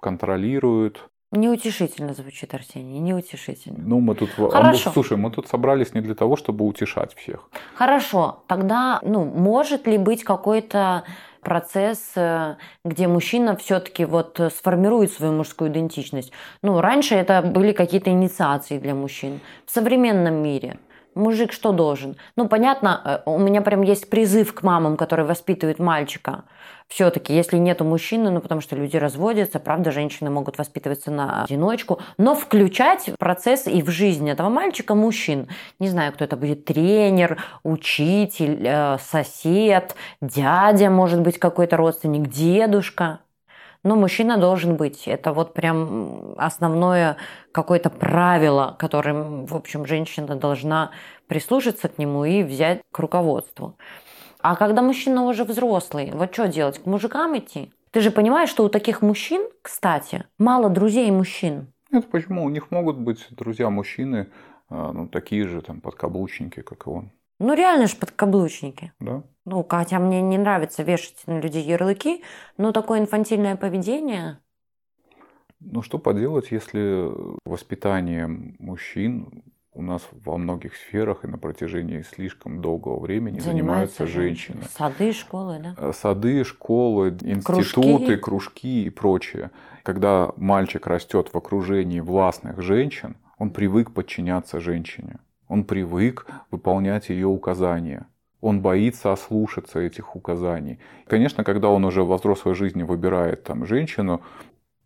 [0.00, 1.08] контролируют.
[1.32, 3.78] Неутешительно звучит, Арсений, неутешительно.
[3.78, 4.30] Ну, мы тут...
[4.30, 4.90] Хорошо.
[4.90, 7.48] слушай, мы тут собрались не для того, чтобы утешать всех.
[7.74, 11.04] Хорошо, тогда, ну, может ли быть какой-то
[11.40, 16.32] процесс, э, где мужчина все-таки вот э, сформирует свою мужскую идентичность?
[16.62, 19.40] Ну, раньше это были какие-то инициации для мужчин.
[19.66, 20.78] В современном мире
[21.20, 22.16] мужик что должен?
[22.36, 26.44] Ну, понятно, э, у меня прям есть призыв к мамам, которые воспитывают мальчика.
[26.88, 32.00] Все-таки, если нету мужчины, ну, потому что люди разводятся, правда, женщины могут воспитываться на одиночку,
[32.18, 35.46] но включать процесс и в жизнь этого мальчика мужчин.
[35.78, 43.20] Не знаю, кто это будет, тренер, учитель, э, сосед, дядя, может быть, какой-то родственник, дедушка.
[43.82, 45.08] Но мужчина должен быть.
[45.08, 47.16] Это вот прям основное
[47.52, 50.90] какое-то правило, которым, в общем, женщина должна
[51.26, 53.76] прислушаться к нему и взять к руководству.
[54.42, 56.82] А когда мужчина уже взрослый, вот что делать?
[56.82, 57.72] К мужикам идти?
[57.90, 61.72] Ты же понимаешь, что у таких мужчин, кстати, мало друзей мужчин.
[61.90, 62.44] Нет, почему?
[62.44, 64.30] У них могут быть друзья-мужчины,
[64.68, 67.10] а, ну, такие же там подкаблучники, как и он.
[67.40, 68.92] Ну, реально же подкаблучники.
[69.00, 69.22] Да?
[69.44, 72.22] Ну, хотя мне не нравится вешать на людей ярлыки,
[72.56, 74.38] но такое инфантильное поведение...
[75.62, 77.10] Ну, что поделать, если
[77.44, 78.26] воспитание
[78.58, 84.62] мужчин у нас во многих сферах и на протяжении слишком долгого времени занимаются, женщины.
[84.76, 85.74] Сады, школы, да?
[85.76, 88.84] Э, Сады, школы, институты, кружки.
[88.84, 89.50] и прочее.
[89.82, 95.18] Когда мальчик растет в окружении властных женщин, он привык подчиняться женщине.
[95.48, 98.06] Он привык выполнять ее указания.
[98.40, 100.78] Он боится ослушаться этих указаний.
[101.06, 104.22] Конечно, когда он уже во взрослой жизни выбирает там женщину,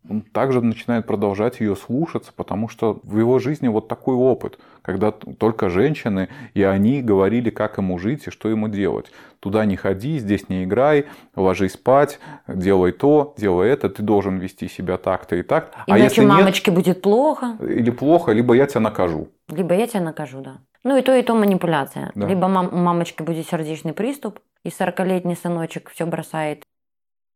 [0.09, 5.11] он также начинает продолжать ее слушаться, потому что в его жизни вот такой опыт, когда
[5.11, 9.11] только женщины, и они говорили, как ему жить и что ему делать.
[9.39, 14.67] Туда не ходи, здесь не играй, ложись спать, делай то, делай это, ты должен вести
[14.67, 15.71] себя так-то и так.
[15.87, 19.29] Иначе а если мамочке будет плохо, нет, или плохо, либо я тебя накажу.
[19.49, 20.57] либо я тебя накажу, да.
[20.85, 22.11] Ну и то, и то манипуляция.
[22.13, 22.27] Да.
[22.27, 26.63] Либо мам- у мамочки будет сердечный приступ, и 40-летний сыночек все бросает.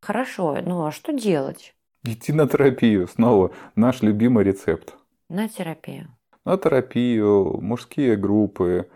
[0.02, 1.74] Хорошо, ну а что делать?
[2.04, 3.52] Идти на терапию снова.
[3.76, 4.96] Наш любимый рецепт.
[5.30, 6.16] На терапию.
[6.46, 8.88] На терапию, мужские группы.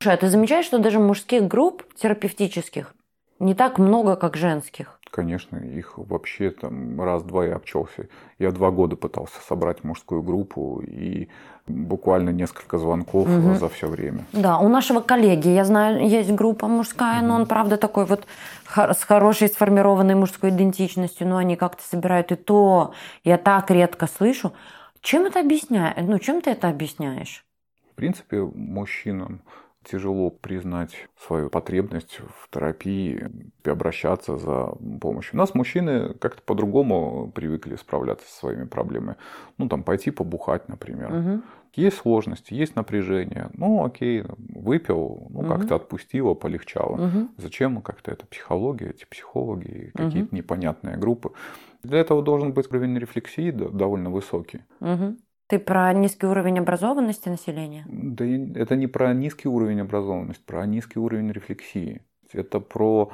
[0.00, 2.94] Слушай, а ты замечаешь, что даже мужских групп терапевтических
[3.38, 4.97] не так много, как женских?
[5.10, 8.08] Конечно, их вообще там раз-два и обчелся.
[8.38, 11.28] Я два года пытался собрать мужскую группу и
[11.66, 13.56] буквально несколько звонков Мгм.
[13.56, 14.26] за все время.
[14.32, 18.26] Да, у нашего коллеги, я знаю, есть группа мужская, но он, правда, такой вот
[18.74, 22.92] с хорошей сформированной мужской идентичностью, но они как-то собирают и то.
[23.24, 24.52] Я так редко слышу.
[25.00, 25.96] Чем это объясняешь?
[26.00, 27.44] Ну, чем ты это объясняешь?
[27.92, 29.40] В принципе, мужчинам
[29.90, 33.28] тяжело признать свою потребность в терапии
[33.64, 35.34] и обращаться за помощью.
[35.34, 39.16] У нас мужчины как-то по-другому привыкли справляться со своими проблемами.
[39.56, 41.10] Ну, там, пойти побухать, например.
[41.10, 41.42] Мгм.
[41.74, 43.50] Есть сложности, есть напряжение.
[43.54, 45.48] Ну, окей, выпил, ну, Мгм.
[45.48, 46.96] как-то отпустило, полегчало.
[46.96, 47.30] Мгм.
[47.36, 51.30] Зачем как-то это психология, эти психологи, какие-то непонятные группы.
[51.82, 54.62] Для этого должен быть уровень рефлексии довольно высокий.
[54.80, 55.18] Мгм.
[55.48, 57.84] Ты про низкий уровень образованности населения?
[57.88, 58.24] Да
[58.60, 62.02] это не про низкий уровень образованности, про низкий уровень рефлексии.
[62.34, 63.10] Это про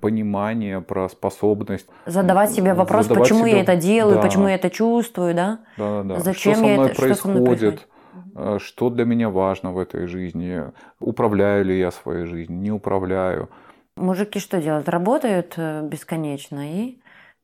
[0.00, 4.54] понимание, про способность Задавать себе вопрос, задавать почему себе- я это делаю, Да, почему я
[4.54, 5.58] это чувствую, да?
[5.76, 6.20] да, да, да.
[6.20, 7.88] Зачем что со я мной это- что со мной происходит,
[8.36, 10.62] э, что для меня важно в этой жизни,
[11.00, 13.48] управляю ли я своей жизнью, не управляю.
[13.96, 14.88] Мужики что делают?
[14.88, 17.00] Работают э, бесконечно, и...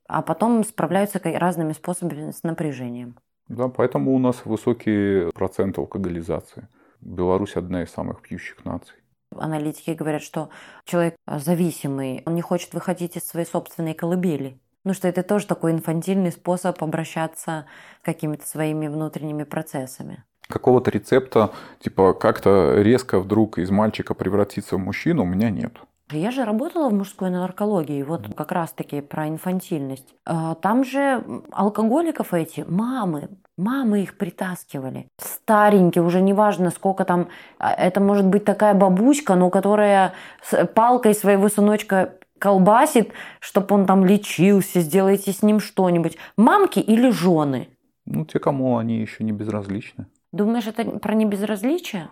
[0.06, 3.16] а потом справляются разными способами с напряжением.
[3.48, 6.68] Да, поэтому у нас высокий процент алкоголизации.
[7.00, 8.96] Беларусь одна из самых пьющих наций.
[9.34, 10.50] аналитики говорят, что
[10.84, 14.60] человек зависимый, он не хочет выходить из своей собственной колыбели.
[14.84, 17.66] Ну, что это тоже такой инфантильный способ обращаться
[18.02, 20.24] с какими-то своими внутренними процессами.
[20.48, 25.72] Какого-то рецепта, типа как-то резко вдруг из мальчика превратиться в мужчину, у меня нет.
[26.10, 30.14] Я же работала в мужской наркологии, вот как раз-таки про инфантильность.
[30.24, 33.28] А, там же алкоголиков эти, мамы,
[33.58, 35.08] мамы их притаскивали.
[35.18, 37.28] Старенькие, уже неважно, сколько там,
[37.58, 43.84] а, это может быть такая бабушка, но которая с палкой своего сыночка колбасит, чтобы он
[43.84, 46.16] там лечился, сделайте с ним что-нибудь.
[46.36, 47.68] Мамки или жены?
[48.06, 50.06] Ну, те, кому они еще не безразличны.
[50.32, 52.08] Думаешь, это про небезразличие?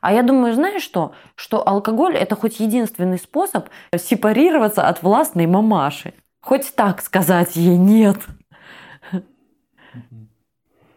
[0.00, 1.12] А я думаю, знаешь что?
[1.34, 6.14] Что алкоголь– это хоть единственный способ сепарироваться от властной мамаши.
[6.40, 8.18] Хоть так сказать ей нет.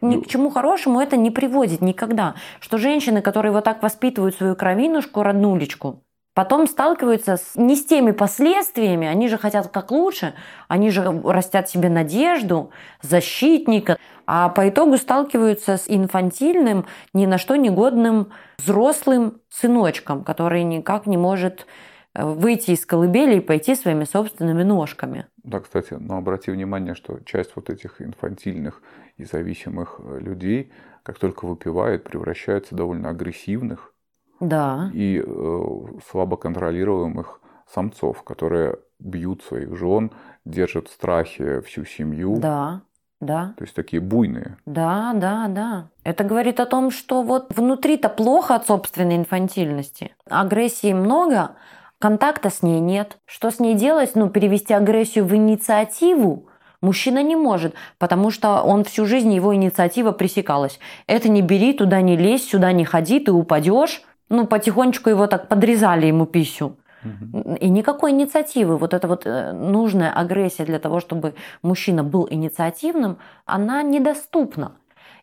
[0.02, 2.36] Ни к чему хорошему это не приводит никогда.
[2.60, 6.04] Что женщины, которые вот так воспитывают свою кровинушку, роднулечку,
[6.34, 10.34] потом сталкиваются с, не с теми последствиями, они же хотят как лучше,
[10.68, 12.72] они же растят себе надежду,
[13.02, 21.06] защитника, а по итогу сталкиваются с инфантильным, ни на что негодным взрослым сыночком, который никак
[21.06, 21.66] не может
[22.14, 25.28] э, выйти из колыбели и пойти своими собственными ножками.
[25.44, 28.82] Да, кстати, но обрати внимание, что часть вот этих инфантильных
[29.18, 30.72] и зависимых э, людей,
[31.04, 33.94] как только выпивают, превращаются довольно агрессивных
[34.42, 34.89] да.
[34.94, 35.62] и э,
[36.10, 37.39] слабо контролируемых
[37.74, 40.12] самцов, которые бьют своих жен,
[40.44, 42.38] держат в страхе всю семью.
[42.38, 42.82] Да.
[43.22, 43.54] Да.
[43.56, 44.58] То есть такие буйные.
[44.66, 45.89] Да, да, да.
[46.04, 50.16] Это говорит о том, что вот внутри-то плохо от собственной инфантильности.
[50.28, 51.52] Агрессии много,
[52.00, 53.20] контакта с ней нет.
[53.26, 54.16] Что с ней делать?
[54.16, 56.48] Ну, перевести агрессию в инициативу
[56.82, 60.80] мужчина не может, потому что он всю жизнь, его инициатива пресекалась.
[61.08, 64.02] Это не бери, туда не лезь, сюда не ходи, ты упадешь.
[64.32, 66.78] Ну, потихонечку его так подрезали ему пищу.
[67.60, 73.18] И никакой инициативы, вот эта вот э, нужная агрессия для того, чтобы мужчина был инициативным,
[73.46, 74.74] она недоступна.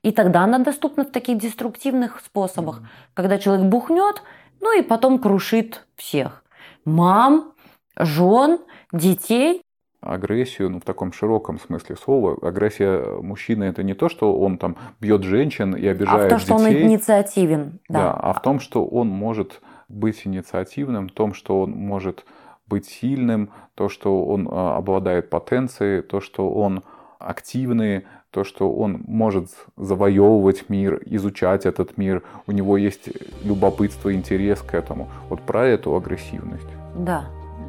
[0.02, 2.82] И тогда она доступна в таких деструктивных способах,
[3.14, 4.22] когда человек бухнет,
[4.60, 6.44] ну и потом крушит всех.
[6.84, 7.52] Мам,
[7.96, 8.58] жен,
[8.92, 9.62] детей.
[10.00, 14.76] Агрессию, ну, в таком широком смысле слова, агрессия мужчины это не то, что он там
[15.00, 16.24] бьет женщин и обижает детей.
[16.24, 17.80] А в том, что он инициативен.
[17.88, 18.02] Да.
[18.02, 22.24] да, а в том, что он может быть инициативным, в том, что он может
[22.68, 26.82] быть сильным, то, что он а, обладает потенцией, то, что он
[27.18, 33.08] активный, то, что он может завоевывать мир, изучать этот мир, у него есть
[33.42, 35.08] любопытство, интерес к этому.
[35.28, 36.68] Вот про эту агрессивность.
[36.96, 37.24] Да.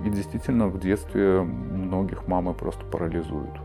[0.05, 1.47] И действительно в детстве
[1.90, 3.60] многих мамы просто парализуют.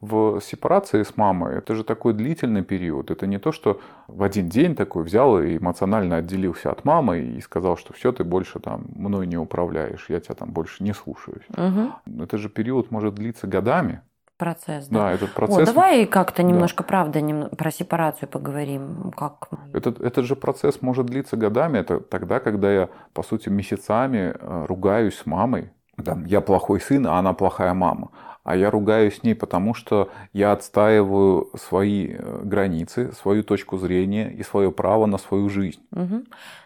[0.00, 3.10] в сепарации с мамой это же такой длительный период.
[3.10, 7.40] Это не то, что в один день такой взял и эмоционально отделился от мамы и
[7.40, 11.44] сказал, что все, ты больше там мной не управляешь, я тебя там больше не слушаюсь.
[11.50, 12.22] Угу.
[12.22, 14.00] Это же период может длиться годами.
[14.38, 15.00] Процесс, да.
[15.00, 15.58] Да, этот процесс.
[15.58, 16.88] О, давай как-то немножко, да.
[16.88, 17.50] правда, нем...
[17.50, 19.12] про сепарацию поговорим.
[19.16, 19.48] Как...
[19.72, 21.78] Этот, этот же процесс может длиться годами.
[21.78, 25.72] Это тогда, когда я, по сути, месяцами э, ругаюсь с мамой.
[26.04, 28.10] Там, я плохой сын, а она плохая мама
[28.48, 34.32] а я ругаюсь с ней, потому что я отстаиваю свои э, границы, свою точку зрения
[34.32, 35.82] и свое право на свою жизнь.
[35.92, 36.22] Угу.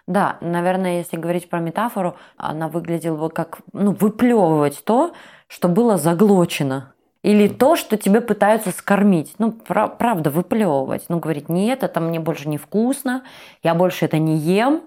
[0.07, 5.13] Да, наверное, если говорить про метафору, она выглядела бы как ну, выплевывать то,
[5.49, 6.92] что было заглочено.
[7.23, 9.35] Или то, что тебе пытаются скормить.
[9.39, 11.05] Ну, правда, выплевывать.
[11.09, 13.23] Ну, говорить, нет, это мне больше не вкусно,
[13.63, 14.83] я больше это не ем,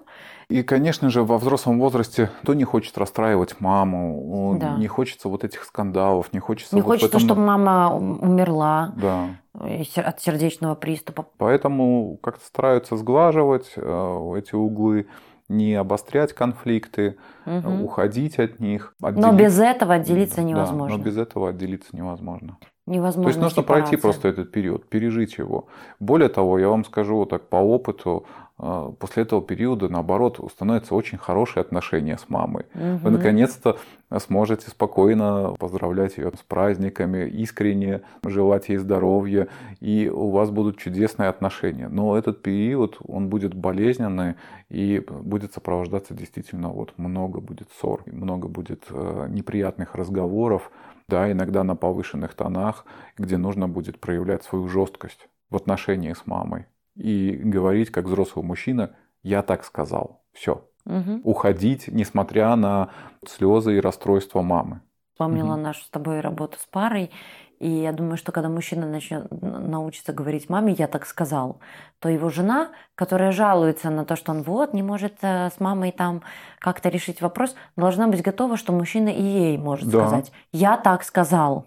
[0.48, 4.76] и, конечно же, во взрослом возрасте кто не хочет расстраивать маму, да.
[4.76, 6.76] не хочется вот этих скандалов, не хочется...
[6.76, 7.20] Не вот хочется, этом...
[7.20, 9.26] чтобы мама умерла да.
[9.54, 11.26] от сердечного приступа.
[11.38, 15.08] Поэтому как-то стараются сглаживать э, эти углы,
[15.48, 17.84] не обострять конфликты, угу.
[17.84, 18.94] уходить от них.
[19.00, 19.26] Отделить...
[19.26, 20.96] Но без этого отделиться невозможно.
[20.96, 22.58] Да, но без этого отделиться невозможно.
[22.86, 23.24] Невозможно.
[23.24, 23.88] То есть нужно сепарация.
[23.88, 25.66] пройти просто этот период, пережить его.
[25.98, 28.26] Более того, я вам скажу вот так по опыту,
[28.58, 32.64] после этого периода, наоборот, установятся очень хорошие отношения с мамой.
[32.74, 32.96] Угу.
[33.02, 33.78] Вы наконец-то
[34.18, 39.48] сможете спокойно поздравлять ее с праздниками, искренне желать ей здоровья,
[39.80, 41.88] и у вас будут чудесные отношения.
[41.88, 44.36] Но этот период, он будет болезненный
[44.70, 50.70] и будет сопровождаться действительно вот много будет ссор, много будет э, неприятных разговоров,
[51.08, 52.86] да, иногда на повышенных тонах,
[53.18, 56.66] где нужно будет проявлять свою жесткость в отношении с мамой
[56.96, 60.68] и говорить как взрослый мужчина, я так сказал, все.
[60.86, 61.20] Угу.
[61.24, 62.90] Уходить, несмотря на
[63.26, 64.80] слезы и расстройства мамы.
[65.12, 65.62] Вспомнила угу.
[65.62, 67.10] нашу с тобой работу с парой
[67.58, 71.58] И я думаю, что когда мужчина начнет научиться говорить маме, я так сказал,
[72.00, 75.90] то его жена, которая жалуется на то, что он вот не может э, с мамой
[75.90, 76.22] там
[76.58, 80.06] как-то решить вопрос, должна быть готова, что мужчина и ей может Да.
[80.06, 81.66] сказать, я так сказал.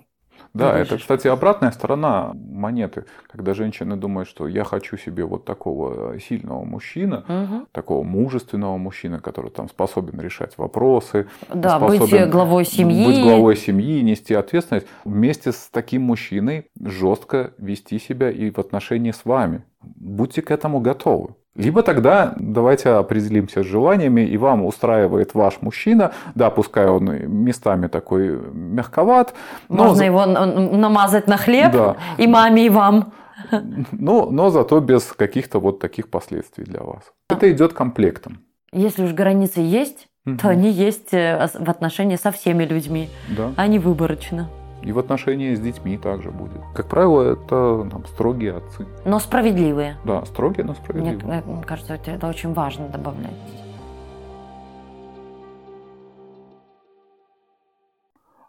[0.54, 6.16] Да, это, кстати, обратная сторона монеты, когда женщины думают, что я хочу себе вот такого
[6.16, 7.68] э, сильного мужчину, Мгм.
[7.72, 13.06] такого мужественного мужчины, который там способен решать вопросы, Да, быть способен главой семьи.
[13.06, 14.88] быть главой семьи, нести ответственность.
[15.06, 19.64] Вместе с таким мужчиной жестко вести себя и в отношении с вами.
[19.82, 21.36] Будьте к этому готовы.
[21.56, 27.88] Либо тогда давайте определимся с желаниями, и вам устраивает ваш мужчина, да, пускай он местами
[27.88, 29.34] такой мягковат,
[29.68, 31.98] но, Можно его намазать на хлеб Да.
[32.18, 33.12] и маме, и вам.
[33.92, 37.04] но, но зато без каких-то вот таких последствий для вас.
[37.30, 38.40] Это идет комплектом.
[38.72, 40.38] Если уж границы есть, Мгм.
[40.38, 43.52] то они есть э, в отношении со всеми людьми, Да.
[43.56, 44.48] а не выборочно.
[44.82, 46.62] И в отношении с детьми также будет.
[46.74, 48.88] Как правило, это там, строгие отцы.
[49.06, 49.98] Но справедливые.
[50.06, 51.44] Да, строгие, но Мне справедливые.
[51.46, 53.34] э, кажется, это, очень важно добавлять.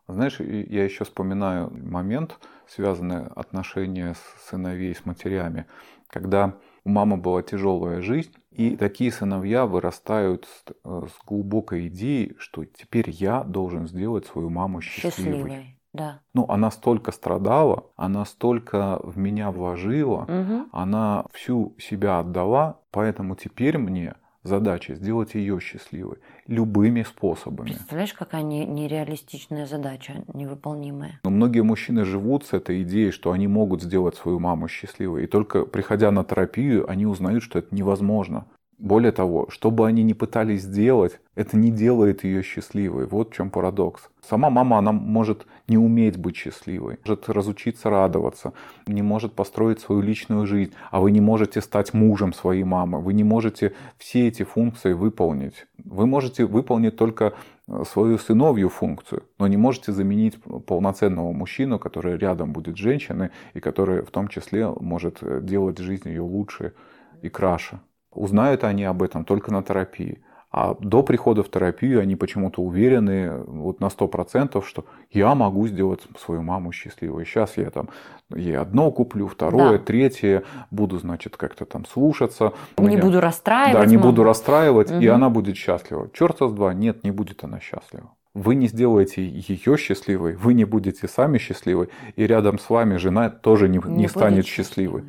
[0.07, 5.67] Знаешь, я еще вспоминаю момент, связанный отношения с сыновей с матерями,
[6.09, 12.35] когда у мамы была тяжелая жизнь, и такие сыновья вырастают с, э, с глубокой идеей,
[12.39, 15.39] что теперь я должен сделать свою маму счастливой.
[15.39, 15.80] Счастливые.
[15.93, 16.21] Да.
[16.35, 20.69] Ну, она столько страдала, она столько в меня вложила, Мгм.
[20.73, 26.17] она всю себя отдала, поэтому теперь мне задача сделать ее счастливой
[26.47, 27.69] любыми способами.
[27.69, 31.21] Представляешь, какая не- нереалистичная задача, невыполнимая.
[31.25, 35.25] Но многие мужчины живут с этой идеей, что они могут сделать свою маму счастливой.
[35.25, 38.47] И только приходя на терапию, они узнают, что это невозможно.
[38.81, 43.07] Более того, что бы они ни пытались сделать, это не делает ее счастливой.
[43.07, 44.09] Вот в чем парадокс.
[44.27, 48.55] Сама мама, она может не уметь быть счастливой, может разучиться радоваться,
[48.87, 53.13] не может построить свою личную жизнь, а вы не можете стать мужем своей мамы, вы
[53.13, 55.67] не можете все эти функции выполнить.
[55.85, 57.35] Вы можете выполнить только
[57.69, 63.29] э, свою сыновью функцию, но не можете заменить полноценного мужчину, который рядом будет с женщиной
[63.53, 66.73] и который в том числе может э, делать жизнь ее лучше
[67.21, 67.81] и краше.
[68.13, 70.23] Узнают они об этом только на терапии.
[70.53, 76.01] А до прихода в терапию они почему-то уверены вот на 100%, что я могу сделать
[76.19, 77.25] свою маму счастливой.
[77.25, 77.89] Сейчас я там
[78.35, 79.85] ей одно куплю, второе, Да.
[79.85, 80.43] третье,
[80.73, 82.53] буду, значит, как-то там слушаться.
[82.79, 83.75] Не Меня- буду расстраивать.
[83.75, 84.09] да, не маму.
[84.11, 85.15] буду расстраивать, и Мгм.
[85.15, 86.11] она будет счастлива.
[86.13, 88.11] Черт с два, нет, не будет она счастлива.
[88.35, 93.31] Вы не сделаете ее счастливой, вы не будете сами счастливы, и рядом с вами жена
[93.31, 95.05] тоже не, не будет станет счастливой.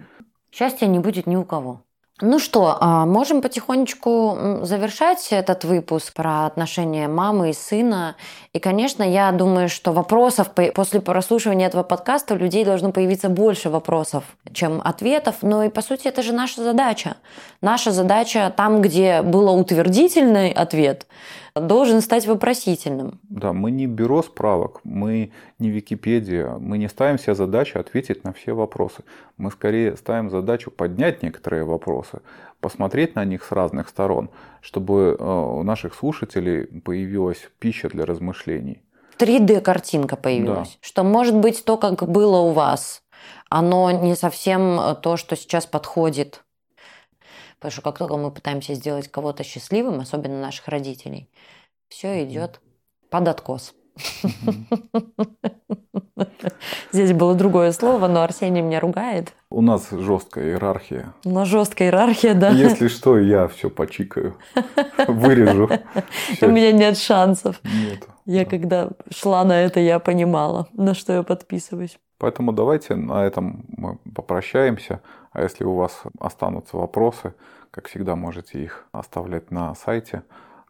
[0.52, 1.82] Счастья не будет ни у кого.
[2.20, 8.16] Ну что, а, можем потихонечку завершать этот выпуск про отношения мамы и сына.
[8.54, 13.30] И, конечно, я думаю, что вопросов по- после прослушивания этого подкаста у людей должно появиться
[13.30, 15.38] больше вопросов, чем ответов.
[15.42, 17.16] Но и, по сути, это же наша задача.
[17.60, 21.08] Наша задача там, где был утвердительный ответ,
[21.56, 23.20] должен стать вопросительным.
[23.24, 28.34] Да, мы не бюро справок, мы не Википедия, мы не ставим себе задачу ответить на
[28.34, 29.04] все вопросы.
[29.38, 32.22] Мы скорее ставим задачу поднять некоторые вопросы,
[32.60, 34.30] посмотреть на них с разных сторон,
[34.62, 38.82] чтобы э, у наших слушателей появилась пища для размышлений.
[39.18, 40.78] 3D-картинка появилась.
[40.82, 43.04] Что может быть то, как было у вас,
[43.50, 46.44] оно не совсем э, то, что сейчас подходит.
[47.62, 51.30] Потому что как только мы пытаемся сделать кого-то счастливым, особенно наших родителей,
[51.90, 52.60] все идет
[53.12, 53.76] под откос.
[56.92, 59.34] Здесь было другое слово, но Арсений меня ругает.
[59.52, 61.14] У нас жесткая иерархия.
[61.24, 62.50] Но жесткая иерархия, да.
[62.50, 64.38] Если что, я все почикаю,
[65.08, 65.70] вырежу.
[66.42, 67.62] У меня нет шансов.
[67.64, 68.08] Нет.
[68.26, 72.00] Я когда шла на это, я понимала, на что я подписываюсь.
[72.18, 75.02] Поэтому давайте на этом мы попрощаемся.
[75.32, 77.34] А если у вас останутся вопросы,
[77.72, 80.24] как всегда, можете их оставлять на сайте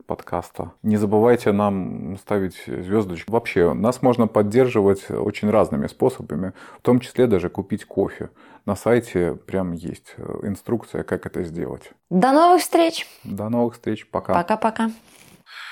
[0.05, 0.71] подкаста.
[0.83, 3.29] Не забывайте нам ставить звездочки.
[3.29, 8.29] Вообще, нас можно поддерживать очень разными способами, в том числе даже купить кофе.
[8.65, 11.91] На сайте прям есть э, инструкция, как это сделать.
[12.09, 13.07] До новых встреч.
[13.23, 14.07] До новых встреч.
[14.07, 14.33] Пока.
[14.33, 14.91] Пока-пока.